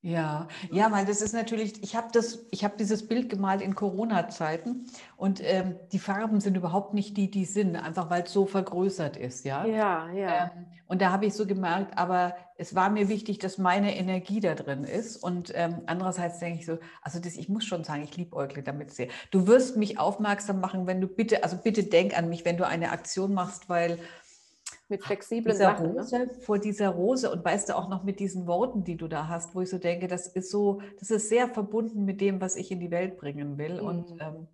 Ja, 0.05 0.49
ja, 0.69 0.91
weil 0.91 1.05
das 1.05 1.21
ist 1.21 1.33
natürlich, 1.33 1.81
ich 1.81 1.95
habe 1.95 2.09
das, 2.11 2.45
ich 2.51 2.65
habe 2.65 2.75
dieses 2.77 3.07
Bild 3.07 3.29
gemalt 3.29 3.61
in 3.61 3.73
Corona-Zeiten 3.73 4.85
und 5.15 5.39
ähm, 5.41 5.79
die 5.93 5.99
Farben 5.99 6.41
sind 6.41 6.57
überhaupt 6.57 6.93
nicht 6.93 7.15
die, 7.15 7.31
die 7.31 7.45
sind, 7.45 7.77
einfach 7.77 8.09
weil 8.09 8.23
es 8.23 8.33
so 8.33 8.45
vergrößert 8.45 9.15
ist, 9.15 9.45
ja. 9.45 9.65
Ja, 9.65 10.11
ja. 10.11 10.51
Ähm, 10.53 10.65
und 10.87 11.01
da 11.01 11.11
habe 11.11 11.25
ich 11.25 11.33
so 11.33 11.47
gemerkt, 11.47 11.97
aber 11.97 12.35
es 12.57 12.75
war 12.75 12.89
mir 12.89 13.07
wichtig, 13.07 13.39
dass 13.39 13.57
meine 13.57 13.95
Energie 13.95 14.41
da 14.41 14.53
drin 14.53 14.83
ist. 14.83 15.15
Und 15.15 15.51
ähm, 15.55 15.81
andererseits 15.85 16.39
denke 16.39 16.59
ich 16.59 16.65
so, 16.65 16.77
also 17.01 17.19
das, 17.19 17.35
ich 17.35 17.47
muss 17.49 17.65
schon 17.65 17.83
sagen, 17.83 18.03
ich 18.03 18.15
liebe 18.17 18.35
Eugle 18.35 18.61
damit 18.61 18.91
sehr. 18.91 19.07
Du 19.31 19.47
wirst 19.47 19.77
mich 19.77 19.97
aufmerksam 19.97 20.59
machen, 20.59 20.85
wenn 20.85 20.99
du 20.99 21.07
bitte, 21.07 21.43
also 21.43 21.57
bitte 21.57 21.83
denk 21.83 22.15
an 22.17 22.29
mich, 22.29 22.43
wenn 22.45 22.57
du 22.57 22.67
eine 22.67 22.91
Aktion 22.91 23.33
machst, 23.33 23.69
weil 23.69 23.97
mit 24.89 25.03
flexiblen 25.03 25.55
Sachen. 25.55 25.93
Ne? 25.93 26.01
Rose, 26.01 26.19
ne? 26.19 26.29
Vor 26.41 26.59
dieser 26.59 26.89
Rose 26.89 27.31
und 27.31 27.43
weißt 27.43 27.69
du 27.69 27.75
auch 27.75 27.89
noch 27.89 28.03
mit 28.03 28.19
diesen 28.19 28.47
Worten, 28.47 28.83
die 28.83 28.97
du 28.97 29.07
da 29.07 29.27
hast, 29.27 29.55
wo 29.55 29.61
ich 29.61 29.69
so 29.69 29.77
denke, 29.77 30.07
das 30.07 30.27
ist 30.27 30.51
so, 30.51 30.81
das 30.99 31.09
ist 31.09 31.29
sehr 31.29 31.47
verbunden 31.47 32.05
mit 32.05 32.21
dem, 32.21 32.41
was 32.41 32.55
ich 32.55 32.71
in 32.71 32.79
die 32.79 32.91
Welt 32.91 33.17
bringen 33.17 33.57
will. 33.57 33.81
Mhm. 33.81 33.87
Und 33.87 34.11
ähm, 34.19 34.47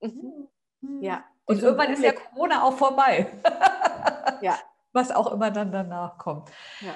mhm. 0.00 0.48
Hm. 0.82 1.02
ja. 1.02 1.24
Und 1.44 1.60
so 1.60 1.66
irgendwann 1.66 1.92
ist 1.92 2.02
ja 2.02 2.12
Corona 2.12 2.64
auch 2.64 2.74
vorbei. 2.74 3.26
ja. 4.42 4.58
Was 4.94 5.10
auch 5.10 5.32
immer 5.32 5.50
dann 5.50 5.72
danach 5.72 6.18
kommt. 6.18 6.50
Ja. 6.82 6.94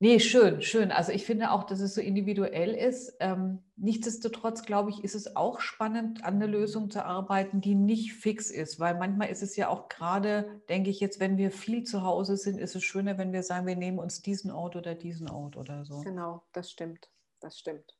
Nee, 0.00 0.20
schön, 0.20 0.62
schön. 0.62 0.92
Also 0.92 1.10
ich 1.10 1.26
finde 1.26 1.50
auch, 1.50 1.64
dass 1.64 1.80
es 1.80 1.94
so 1.94 2.00
individuell 2.00 2.72
ist. 2.72 3.16
Ähm, 3.18 3.64
nichtsdestotrotz, 3.74 4.62
glaube 4.62 4.90
ich, 4.90 5.02
ist 5.02 5.16
es 5.16 5.34
auch 5.34 5.58
spannend, 5.58 6.22
an 6.24 6.36
einer 6.36 6.46
Lösung 6.46 6.88
zu 6.88 7.04
arbeiten, 7.04 7.60
die 7.60 7.74
nicht 7.74 8.12
fix 8.12 8.50
ist. 8.50 8.78
Weil 8.78 8.96
manchmal 8.96 9.28
ist 9.28 9.42
es 9.42 9.56
ja 9.56 9.68
auch 9.68 9.88
gerade, 9.88 10.62
denke 10.68 10.90
ich 10.90 11.00
jetzt, 11.00 11.18
wenn 11.18 11.36
wir 11.36 11.50
viel 11.50 11.82
zu 11.82 12.02
Hause 12.02 12.36
sind, 12.36 12.58
ist 12.58 12.76
es 12.76 12.84
schöner, 12.84 13.18
wenn 13.18 13.32
wir 13.32 13.42
sagen, 13.42 13.66
wir 13.66 13.74
nehmen 13.74 13.98
uns 13.98 14.22
diesen 14.22 14.52
Ort 14.52 14.76
oder 14.76 14.94
diesen 14.94 15.28
Ort 15.28 15.56
oder 15.56 15.84
so. 15.84 16.00
Genau, 16.02 16.44
das 16.52 16.70
stimmt. 16.70 17.10
Das 17.40 17.58
stimmt. 17.58 17.97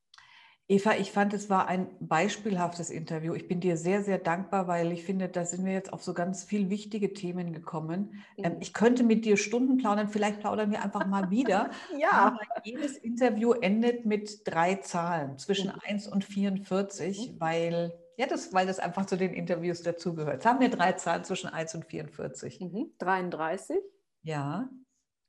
Eva, 0.70 0.96
ich 0.96 1.12
fand, 1.12 1.32
es 1.32 1.48
war 1.48 1.66
ein 1.66 1.88
beispielhaftes 1.98 2.90
Interview. 2.90 3.32
Ich 3.32 3.48
bin 3.48 3.58
dir 3.58 3.78
sehr, 3.78 4.02
sehr 4.02 4.18
dankbar, 4.18 4.68
weil 4.68 4.92
ich 4.92 5.02
finde, 5.02 5.30
da 5.30 5.46
sind 5.46 5.64
wir 5.64 5.72
jetzt 5.72 5.90
auf 5.94 6.02
so 6.02 6.12
ganz 6.12 6.44
viel 6.44 6.68
wichtige 6.68 7.14
Themen 7.14 7.54
gekommen. 7.54 8.22
Ähm, 8.36 8.52
mhm. 8.52 8.58
ich 8.60 8.74
könnte 8.74 9.02
mit 9.02 9.24
dir 9.24 9.38
Stunden 9.38 9.78
plaudern, 9.78 10.08
vielleicht 10.08 10.40
plaudern 10.40 10.70
wir 10.70 10.82
einfach 10.84 11.06
mal 11.06 11.30
wieder. 11.30 11.70
ja. 11.98 12.10
Aber 12.10 12.40
jedes 12.64 12.98
Interview 12.98 13.52
endet 13.52 14.04
mit 14.04 14.42
drei 14.46 14.74
Zahlen, 14.74 15.38
zwischen 15.38 15.68
mhm. 15.68 15.80
1 15.86 16.08
und 16.08 16.22
44, 16.26 17.32
mhm. 17.32 17.40
weil, 17.40 17.98
ja, 18.18 18.26
das, 18.26 18.52
weil 18.52 18.66
das 18.66 18.78
einfach 18.78 19.06
zu 19.06 19.16
den 19.16 19.32
Interviews 19.32 19.80
dazugehört. 19.80 20.34
Jetzt 20.34 20.46
haben 20.46 20.60
wir 20.60 20.68
drei 20.68 20.92
Zahlen 20.92 21.24
zwischen 21.24 21.48
1 21.48 21.76
und 21.76 21.86
44. 21.86 22.60
Mhm. 22.60 22.92
33. 22.98 23.78
Ja. 24.20 24.68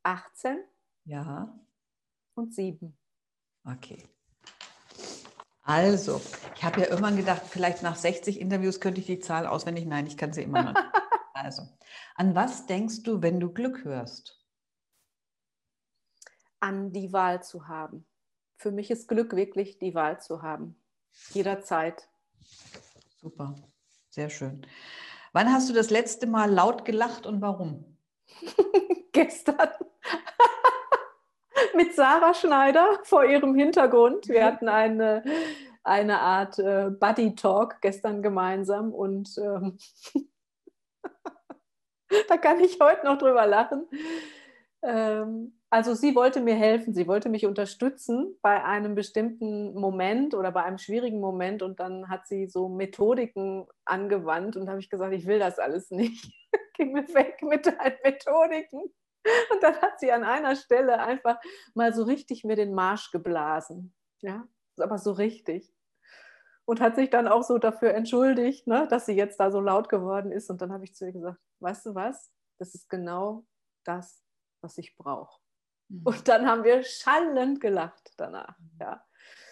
18. 0.04 0.58
Ja. 1.06 1.58
Und 2.36 2.54
7. 2.54 2.97
Okay. 3.63 4.04
Also, 5.69 6.19
ich 6.55 6.63
habe 6.63 6.82
ja 6.82 6.88
irgendwann 6.88 7.15
gedacht, 7.15 7.43
vielleicht 7.47 7.84
nach 7.84 7.95
60 7.95 8.41
Interviews 8.41 8.79
könnte 8.79 9.01
ich 9.01 9.05
die 9.05 9.19
Zahl 9.19 9.45
auswendig. 9.45 9.86
Nein, 9.86 10.08
ich 10.08 10.17
kann 10.17 10.34
sie 10.34 10.41
immer 10.41 10.63
noch. 10.63 10.73
also, 11.36 11.62
an 12.15 12.34
was 12.34 12.65
denkst 12.65 13.03
du, 13.03 13.21
wenn 13.21 13.39
du 13.39 13.53
Glück 13.53 13.84
hörst? 13.84 14.43
An 16.60 16.91
die 16.91 17.13
Wahl 17.13 17.43
zu 17.43 17.67
haben. 17.67 18.08
Für 18.58 18.71
mich 18.71 18.89
ist 18.89 19.08
Glück 19.08 19.36
wirklich 19.36 19.77
die 19.77 19.93
Wahl 19.93 20.19
zu 20.19 20.41
haben. 20.41 20.75
Jederzeit. 21.34 22.10
Super, 23.21 23.53
sehr 24.10 24.32
schön. 24.32 24.65
Wann 25.34 25.53
hast 25.53 25.69
du 25.69 25.73
das 25.73 25.91
letzte 25.91 26.25
Mal 26.25 26.51
laut 26.51 26.84
gelacht 26.84 27.27
und 27.27 27.41
warum? 27.41 27.95
Gestern 29.12 29.69
mit 31.75 31.95
Sarah 31.95 32.33
Schneider 32.33 32.99
vor 33.03 33.25
ihrem 33.25 33.55
Hintergrund. 33.55 34.27
Wir 34.27 34.45
hatten 34.45 34.67
eine, 34.67 35.23
eine 35.83 36.19
Art 36.19 36.59
äh, 36.59 36.89
Buddy 36.89 37.35
Talk 37.35 37.81
gestern 37.81 38.21
gemeinsam 38.21 38.93
und 38.93 39.29
ähm, 39.37 39.77
da 42.27 42.37
kann 42.37 42.59
ich 42.59 42.79
heute 42.79 43.05
noch 43.05 43.17
drüber 43.17 43.45
lachen. 43.45 43.87
Ähm, 44.81 45.53
also 45.71 45.93
sie 45.93 46.15
wollte 46.15 46.41
mir 46.41 46.55
helfen, 46.55 46.93
sie 46.93 47.07
wollte 47.07 47.29
mich 47.29 47.45
unterstützen 47.45 48.35
bei 48.41 48.63
einem 48.63 48.95
bestimmten 48.95 49.73
Moment 49.75 50.33
oder 50.33 50.51
bei 50.51 50.63
einem 50.63 50.79
schwierigen 50.79 51.19
Moment 51.19 51.61
und 51.61 51.79
dann 51.79 52.09
hat 52.09 52.27
sie 52.27 52.47
so 52.47 52.69
Methodiken 52.69 53.67
angewandt 53.85 54.55
und 54.55 54.67
habe 54.67 54.79
ich 54.79 54.89
gesagt, 54.89 55.13
ich 55.13 55.27
will 55.27 55.37
das 55.37 55.59
alles 55.59 55.91
nicht. 55.91 56.31
Geh 56.73 56.85
mir 56.85 57.07
weg 57.13 57.41
mit 57.43 57.67
deinen 57.67 57.97
Methodiken. 58.03 58.91
Und 59.51 59.63
dann 59.63 59.75
hat 59.82 59.99
sie 59.99 60.12
an 60.12 60.23
einer 60.23 60.55
Stelle 60.55 60.99
einfach 60.99 61.39
mal 61.73 61.93
so 61.93 62.03
richtig 62.03 62.43
mir 62.43 62.55
den 62.55 62.73
Marsch 62.73 63.12
geblasen. 63.12 63.93
Ja, 64.21 64.47
aber 64.77 64.97
so 64.97 65.12
richtig. 65.12 65.73
Und 66.65 66.82
hat 66.82 66.95
sich 66.95 67.10
dann 67.10 67.27
auch 67.27 67.43
so 67.43 67.58
dafür 67.58 67.93
entschuldigt, 67.93 68.67
ne, 68.67 68.88
dass 68.88 69.05
sie 69.05 69.13
jetzt 69.13 69.39
da 69.39 69.51
so 69.51 69.60
laut 69.60 69.89
geworden 69.89 70.32
ist. 70.32 70.49
Und 70.49 70.62
dann 70.62 70.71
habe 70.71 70.84
ich 70.84 70.95
zu 70.95 71.05
ihr 71.05 71.13
gesagt, 71.13 71.39
weißt 71.60 71.88
du 71.88 71.95
was, 71.95 72.32
das 72.60 72.75
ist 72.75 72.89
genau 72.89 73.45
das, 73.84 74.23
was 74.62 74.77
ich 74.77 74.95
brauche. 74.95 75.41
Mhm. 75.89 76.03
Und 76.03 76.27
dann 76.27 76.45
haben 76.45 76.63
wir 76.63 76.84
schallend 76.84 77.60
gelacht 77.60 78.13
danach. 78.17 78.58
Ja. 78.79 79.03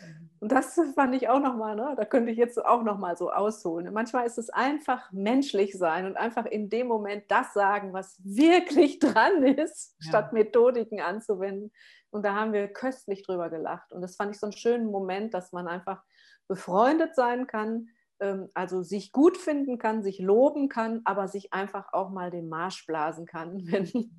Mhm. 0.02 0.30
Und 0.40 0.52
das 0.52 0.80
fand 0.94 1.16
ich 1.16 1.30
auch 1.30 1.40
nochmal, 1.40 1.76
ne? 1.76 1.96
da 1.98 2.06
könnte 2.06 2.32
ich 2.32 2.38
jetzt 2.38 2.64
auch 2.64 2.84
nochmal 2.84 3.18
so 3.18 3.32
ausholen. 3.32 3.92
Manchmal 3.92 4.26
ist 4.28 4.38
es 4.38 4.50
einfach 4.50 5.12
menschlich 5.12 5.78
sein 5.78 6.06
und 6.06 6.16
einfach 6.16 6.46
in 6.46 6.70
dem 6.70 6.88
Moment 6.88 7.24
das 7.30 7.54
sagen, 7.54 7.94
was 7.94 8.20
wirklich 8.24 9.00
dran 9.00 9.44
ist, 9.44 9.96
ja. 10.00 10.10
statt 10.10 10.34
Methodiken 10.34 11.02
anzuwenden. 11.02 11.72
Und 12.10 12.24
da 12.24 12.36
haben 12.36 12.54
wir 12.54 12.68
köstlich 12.68 13.24
drüber 13.24 13.50
gelacht. 13.50 13.92
Und 13.92 14.02
das 14.02 14.16
fand 14.16 14.32
ich 14.32 14.40
so 14.40 14.46
einen 14.46 14.54
schönen 14.54 14.92
Moment, 14.92 15.34
dass 15.34 15.52
man 15.52 15.68
einfach 15.68 16.04
befreundet 16.48 17.16
sein 17.16 17.48
kann, 17.48 17.90
ähm, 18.20 18.50
also 18.54 18.84
sich 18.84 19.12
gut 19.12 19.38
finden 19.38 19.78
kann, 19.78 20.04
sich 20.04 20.20
loben 20.20 20.70
kann, 20.70 21.02
aber 21.06 21.28
sich 21.28 21.54
einfach 21.54 21.94
auch 21.94 22.10
mal 22.10 22.32
den 22.32 22.48
Marsch 22.48 22.86
blasen 22.86 23.26
kann, 23.26 23.62
wenn, 23.72 24.12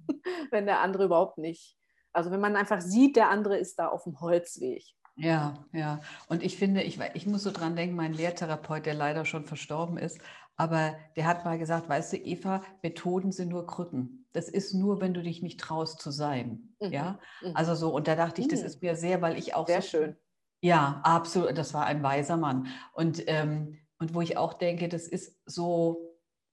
wenn 0.51 0.66
der 0.66 0.81
andere 0.81 1.05
überhaupt 1.05 1.38
nicht. 1.38 1.77
Also 2.12 2.31
wenn 2.31 2.40
man 2.40 2.57
einfach 2.57 2.81
sieht, 2.81 3.16
der 3.16 3.31
andere 3.31 3.59
ist 3.59 3.79
da 3.79 3.88
auf 3.88 4.05
dem 4.05 4.21
Holzweg. 4.21 4.85
Ja, 5.19 5.55
ja. 5.73 6.01
Und 6.29 6.43
ich 6.43 6.57
finde, 6.57 6.83
ich, 6.83 6.99
ich 7.15 7.27
muss 7.27 7.43
so 7.43 7.51
dran 7.51 7.77
denken, 7.77 7.97
mein 7.97 8.13
Lehrtherapeut, 8.13 8.87
der 8.87 8.95
leider 8.95 9.25
schon 9.25 9.45
verstorben 9.45 9.99
ist, 9.99 10.21
aber 10.57 10.97
der 11.17 11.27
hat 11.27 11.45
mal 11.45 11.59
gesagt, 11.59 11.89
weißt 11.89 12.13
du, 12.13 12.17
Eva, 12.17 12.63
Methoden 12.83 13.33
sind 13.33 13.49
nur 13.49 13.67
Krücken. 13.67 14.27
Das 14.33 14.49
ist 14.49 14.75
nur, 14.75 15.01
wenn 15.01 15.15
du 15.15 15.23
dich 15.23 15.43
nicht 15.43 15.61
traust 15.61 16.01
zu 16.01 16.11
sein. 16.11 16.75
Mhm. 16.81 16.93
Ja, 16.93 17.19
mhm. 17.43 17.53
also 17.55 17.75
so, 17.75 17.95
und 17.95 18.09
da 18.09 18.15
dachte 18.15 18.41
ich, 18.41 18.49
das 18.49 18.61
mhm. 18.61 18.67
ist 18.67 18.83
mir 18.83 18.97
sehr, 18.97 19.21
weil 19.21 19.39
ich 19.39 19.55
auch 19.55 19.67
sehr 19.67 19.83
so, 19.83 19.89
schön. 19.89 20.17
Ja, 20.61 21.01
absolut. 21.05 21.59
Das 21.59 21.75
war 21.75 21.87
ein 21.87 22.03
weiser 22.03 22.37
Mann. 22.37 22.69
Und 22.93 23.23
ähm, 23.27 23.79
und 23.99 24.15
wo 24.15 24.21
ich 24.21 24.37
auch 24.37 24.55
denke, 24.55 24.89
das 24.89 25.09
ist 25.09 25.37
so, 25.45 26.08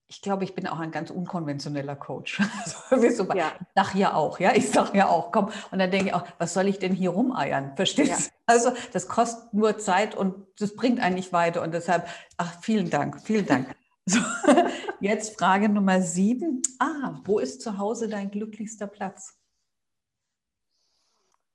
ich 0.07 0.21
glaube, 0.21 0.43
ich 0.43 0.53
bin 0.53 0.67
auch 0.67 0.79
ein 0.79 0.91
ganz 0.91 1.09
unkonventioneller 1.09 1.95
Coach. 1.95 2.39
Also, 2.89 3.23
ja. 3.33 3.51
Ich 3.59 3.67
sage 3.75 3.97
ja 3.97 4.13
auch, 4.13 4.39
ja, 4.39 4.55
ich 4.55 4.69
sage 4.69 4.97
ja 4.97 5.09
auch, 5.09 5.31
komm. 5.31 5.51
Und 5.71 5.79
dann 5.79 5.89
denke 5.89 6.07
ich 6.07 6.13
auch, 6.13 6.25
was 6.37 6.53
soll 6.53 6.67
ich 6.67 6.77
denn 6.77 6.93
hier 6.93 7.09
rumeiern? 7.09 7.75
Verstehst 7.75 8.11
du? 8.11 8.25
Ja. 8.25 8.31
Also 8.45 8.71
das 8.93 9.07
kostet 9.07 9.53
nur 9.53 9.77
Zeit 9.79 10.15
und 10.15 10.45
das 10.59 10.75
bringt 10.75 10.99
eigentlich 10.99 11.33
weiter. 11.33 11.61
Und 11.63 11.73
deshalb, 11.73 12.07
ach, 12.37 12.61
vielen 12.61 12.89
Dank, 12.89 13.21
vielen 13.21 13.45
Dank. 13.45 13.75
So, 14.07 14.19
jetzt 14.99 15.35
Frage 15.35 15.67
Nummer 15.67 15.99
sieben. 15.99 16.61
Ah, 16.77 17.19
wo 17.23 17.39
ist 17.39 17.63
zu 17.63 17.79
Hause 17.79 18.07
dein 18.07 18.29
glücklichster 18.29 18.85
Platz? 18.85 19.35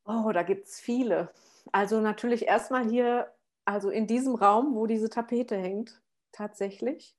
Oh, 0.04 0.32
da 0.32 0.42
gibt 0.42 0.66
es 0.66 0.80
viele. 0.80 1.32
Also 1.70 2.00
natürlich 2.00 2.48
erstmal 2.48 2.88
hier, 2.88 3.32
also 3.64 3.88
in 3.88 4.08
diesem 4.08 4.34
Raum, 4.34 4.74
wo 4.74 4.88
diese 4.88 5.08
Tapete 5.08 5.56
hängt, 5.56 6.02
tatsächlich. 6.32 7.16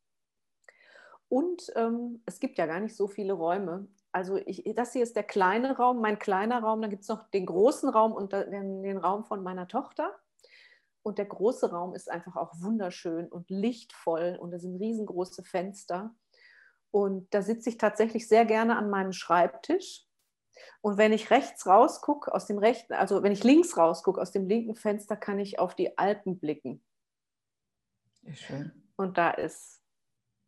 Und 1.32 1.72
ähm, 1.78 2.22
es 2.26 2.42
gibt 2.42 2.58
ja 2.58 2.66
gar 2.66 2.82
nicht 2.82 2.94
so 2.94 3.08
viele 3.08 3.32
Räume. 3.32 3.88
Also 4.12 4.36
ich, 4.36 4.66
das 4.76 4.92
hier 4.92 5.02
ist 5.02 5.16
der 5.16 5.24
kleine 5.24 5.78
Raum, 5.78 6.02
mein 6.02 6.20
kleiner 6.20 6.62
Raum. 6.62 6.82
Dann 6.82 6.90
gibt 6.90 7.04
es 7.04 7.08
noch 7.08 7.30
den 7.30 7.46
großen 7.46 7.88
Raum 7.88 8.12
und 8.12 8.34
den, 8.34 8.84
den 8.84 8.98
Raum 8.98 9.24
von 9.24 9.42
meiner 9.42 9.70
Tochter. 9.70 10.14
Und 11.04 11.20
der 11.20 11.26
große 11.26 11.72
Raum 11.72 11.96
ist 11.96 12.12
einfach 12.12 12.36
auch 12.36 12.52
wunderschön 12.60 13.30
und 13.30 13.50
lichtvoll 13.50 14.38
und 14.42 14.52
da 14.52 14.60
sind 14.60 14.76
riesengroße 14.76 15.44
Fenster. 15.44 16.14
Und 16.92 17.34
da 17.34 17.42
sitze 17.42 17.70
ich 17.70 17.78
tatsächlich 17.78 18.28
sehr 18.28 18.44
gerne 18.44 18.76
an 18.76 18.90
meinem 18.90 19.14
Schreibtisch. 19.14 20.06
Und 20.82 20.98
wenn 20.98 21.14
ich 21.14 21.32
rechts 21.32 21.66
rausgucke, 21.66 22.34
aus 22.34 22.46
dem 22.46 22.58
rechten, 22.58 22.92
also 22.92 23.24
wenn 23.24 23.32
ich 23.32 23.46
links 23.46 23.78
rausgucke, 23.78 24.20
aus 24.20 24.34
dem 24.34 24.50
linken 24.50 24.76
Fenster, 24.76 25.16
kann 25.16 25.40
ich 25.40 25.60
auf 25.60 25.76
die 25.76 25.98
Alpen 25.98 26.40
blicken. 26.40 26.84
schön. 28.34 28.74
Und 28.98 29.18
da 29.18 29.32
ist 29.32 29.81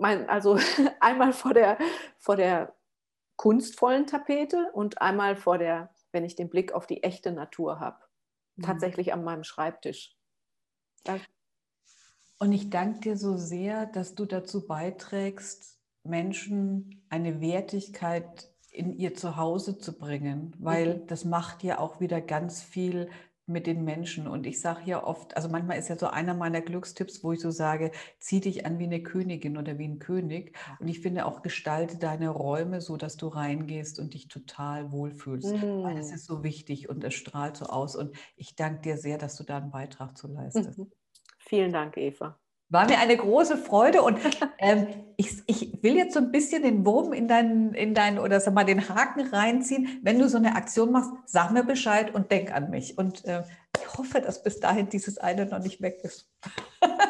mein, 0.04 0.30
also 0.30 0.60
einmal 1.00 1.32
vor 1.32 1.54
der, 1.54 1.78
vor 2.20 2.36
der 2.36 2.76
kunstvollen 3.38 4.06
Tapete 4.06 4.70
und 4.74 5.02
einmal 5.02 5.38
vor 5.38 5.58
der, 5.58 5.96
wenn 6.12 6.26
ich 6.26 6.36
den 6.36 6.50
Blick 6.50 6.74
auf 6.74 6.86
die 6.88 7.04
echte 7.04 7.32
Natur 7.32 7.80
habe. 7.80 7.98
Mhm. 8.58 8.63
Tatsächlich 8.63 9.13
an 9.13 9.24
meinem 9.24 9.46
Schreibtisch. 9.46 10.16
Und 12.38 12.52
ich 12.52 12.70
danke 12.70 13.00
dir 13.00 13.18
so 13.18 13.38
sehr, 13.38 13.86
dass 13.86 14.13
du 14.13 14.26
dazu 14.26 14.68
beiträgst, 14.68 15.80
Menschen 16.04 17.06
eine 17.10 17.39
Wertigkeit 17.39 18.52
in 18.72 18.92
ihr 18.92 19.13
Zuhause 19.13 19.78
zu 19.78 19.98
bringen, 19.98 20.54
weil 20.60 20.98
mhm. 20.98 21.08
das 21.08 21.24
macht 21.24 21.63
ja 21.63 21.80
auch 21.80 22.02
wieder 22.02 22.20
ganz 22.20 22.62
viel 22.62 23.10
mit 23.46 23.68
den 23.68 23.84
Menschen. 23.84 24.28
Und 24.28 24.46
ich 24.46 24.60
sage 24.62 24.82
ja 24.86 25.04
oft, 25.04 25.36
also 25.36 25.50
manchmal 25.50 25.78
ist 25.78 25.90
ja 25.90 25.98
so 25.98 26.08
einer 26.08 26.34
meiner 26.34 26.62
Glückstipps, 26.62 27.24
wo 27.24 27.34
ich 27.34 27.40
so 27.42 27.52
sage, 27.52 27.92
zieh 28.20 28.40
dich 28.40 28.66
an 28.66 28.80
wie 28.80 28.86
eine 28.86 29.04
Königin 29.04 29.58
oder 29.58 29.78
wie 29.78 29.88
ein 29.88 30.00
König. 30.00 30.56
Und 30.80 30.88
ich 30.88 31.02
finde 31.02 31.26
auch, 31.26 31.42
gestalte 31.42 31.98
deine 31.98 32.30
Räume 32.30 32.82
so, 32.82 32.98
dass 32.98 33.18
du 33.18 33.28
reingehst 33.28 34.00
und 34.00 34.14
dich 34.14 34.28
total 34.28 34.92
wohlfühlst. 34.92 35.56
Mhm. 35.56 35.84
Weil 35.84 35.98
es 35.98 36.12
ist 36.12 36.26
so 36.26 36.44
wichtig 36.44 36.90
und 36.90 37.04
es 37.04 37.14
strahlt 37.14 37.58
so 37.58 37.66
aus. 37.66 37.96
Und 37.96 38.16
ich 38.36 38.56
danke 38.56 38.82
dir 38.82 38.98
sehr, 38.98 39.18
dass 39.18 39.36
du 39.36 39.44
da 39.44 39.58
einen 39.58 39.72
Beitrag 39.72 40.18
zu 40.18 40.28
leistest. 40.28 40.80
Mhm. 40.80 40.92
Vielen 41.40 41.74
Dank, 41.74 41.98
Eva. 41.98 42.43
War 42.74 42.88
mir 42.88 42.98
eine 42.98 43.16
große 43.16 43.56
Freude 43.56 44.02
und 44.02 44.20
ähm, 44.58 44.88
ich, 45.16 45.44
ich 45.46 45.84
will 45.84 45.96
jetzt 45.96 46.16
so 46.16 46.20
ein 46.20 46.32
bisschen 46.32 46.64
den 46.64 46.84
Wurm 46.88 47.14
in 47.14 47.28
deinen, 47.28 47.76
in 47.76 47.94
deinen 47.94 48.18
oder 48.18 48.40
sag 48.40 48.56
mal 48.56 48.64
den 48.64 48.90
Haken 48.90 49.28
reinziehen. 49.28 50.00
Wenn 50.02 50.18
du 50.18 50.28
so 50.28 50.38
eine 50.38 50.56
Aktion 50.56 50.92
machst, 50.92 51.12
sag 51.28 51.52
mir 51.52 51.64
Bescheid 51.64 52.16
und 52.16 52.32
denk 52.32 52.52
an 52.52 52.72
mich. 52.72 52.98
Und 52.98 53.26
äh, 53.26 53.44
ich 53.78 53.96
hoffe, 53.96 54.22
dass 54.22 54.42
bis 54.42 54.60
dahin 54.60 54.90
dieses 54.90 55.20
eine 55.20 55.46
noch 55.46 55.60
nicht 55.60 55.84
weg 55.84 56.00
ist. 56.02 56.28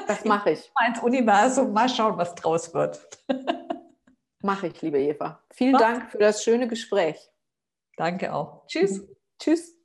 Das 0.06 0.26
mache 0.26 0.52
ich. 0.52 0.70
Ins 0.88 1.00
Universum, 1.00 1.72
mal 1.72 1.88
schauen, 1.88 2.18
was 2.18 2.36
draus 2.36 2.74
wird. 2.74 3.08
Mache 4.42 4.68
ich, 4.68 4.82
liebe 4.82 5.00
Eva. 5.00 5.42
Vielen 5.54 5.72
Mach's. 5.72 5.84
Dank 5.84 6.12
für 6.12 6.18
das 6.18 6.44
schöne 6.44 6.68
Gespräch. 6.68 7.32
Danke 7.96 8.34
auch. 8.34 8.68
Tschüss. 8.68 9.02
Tschüss. 9.40 9.78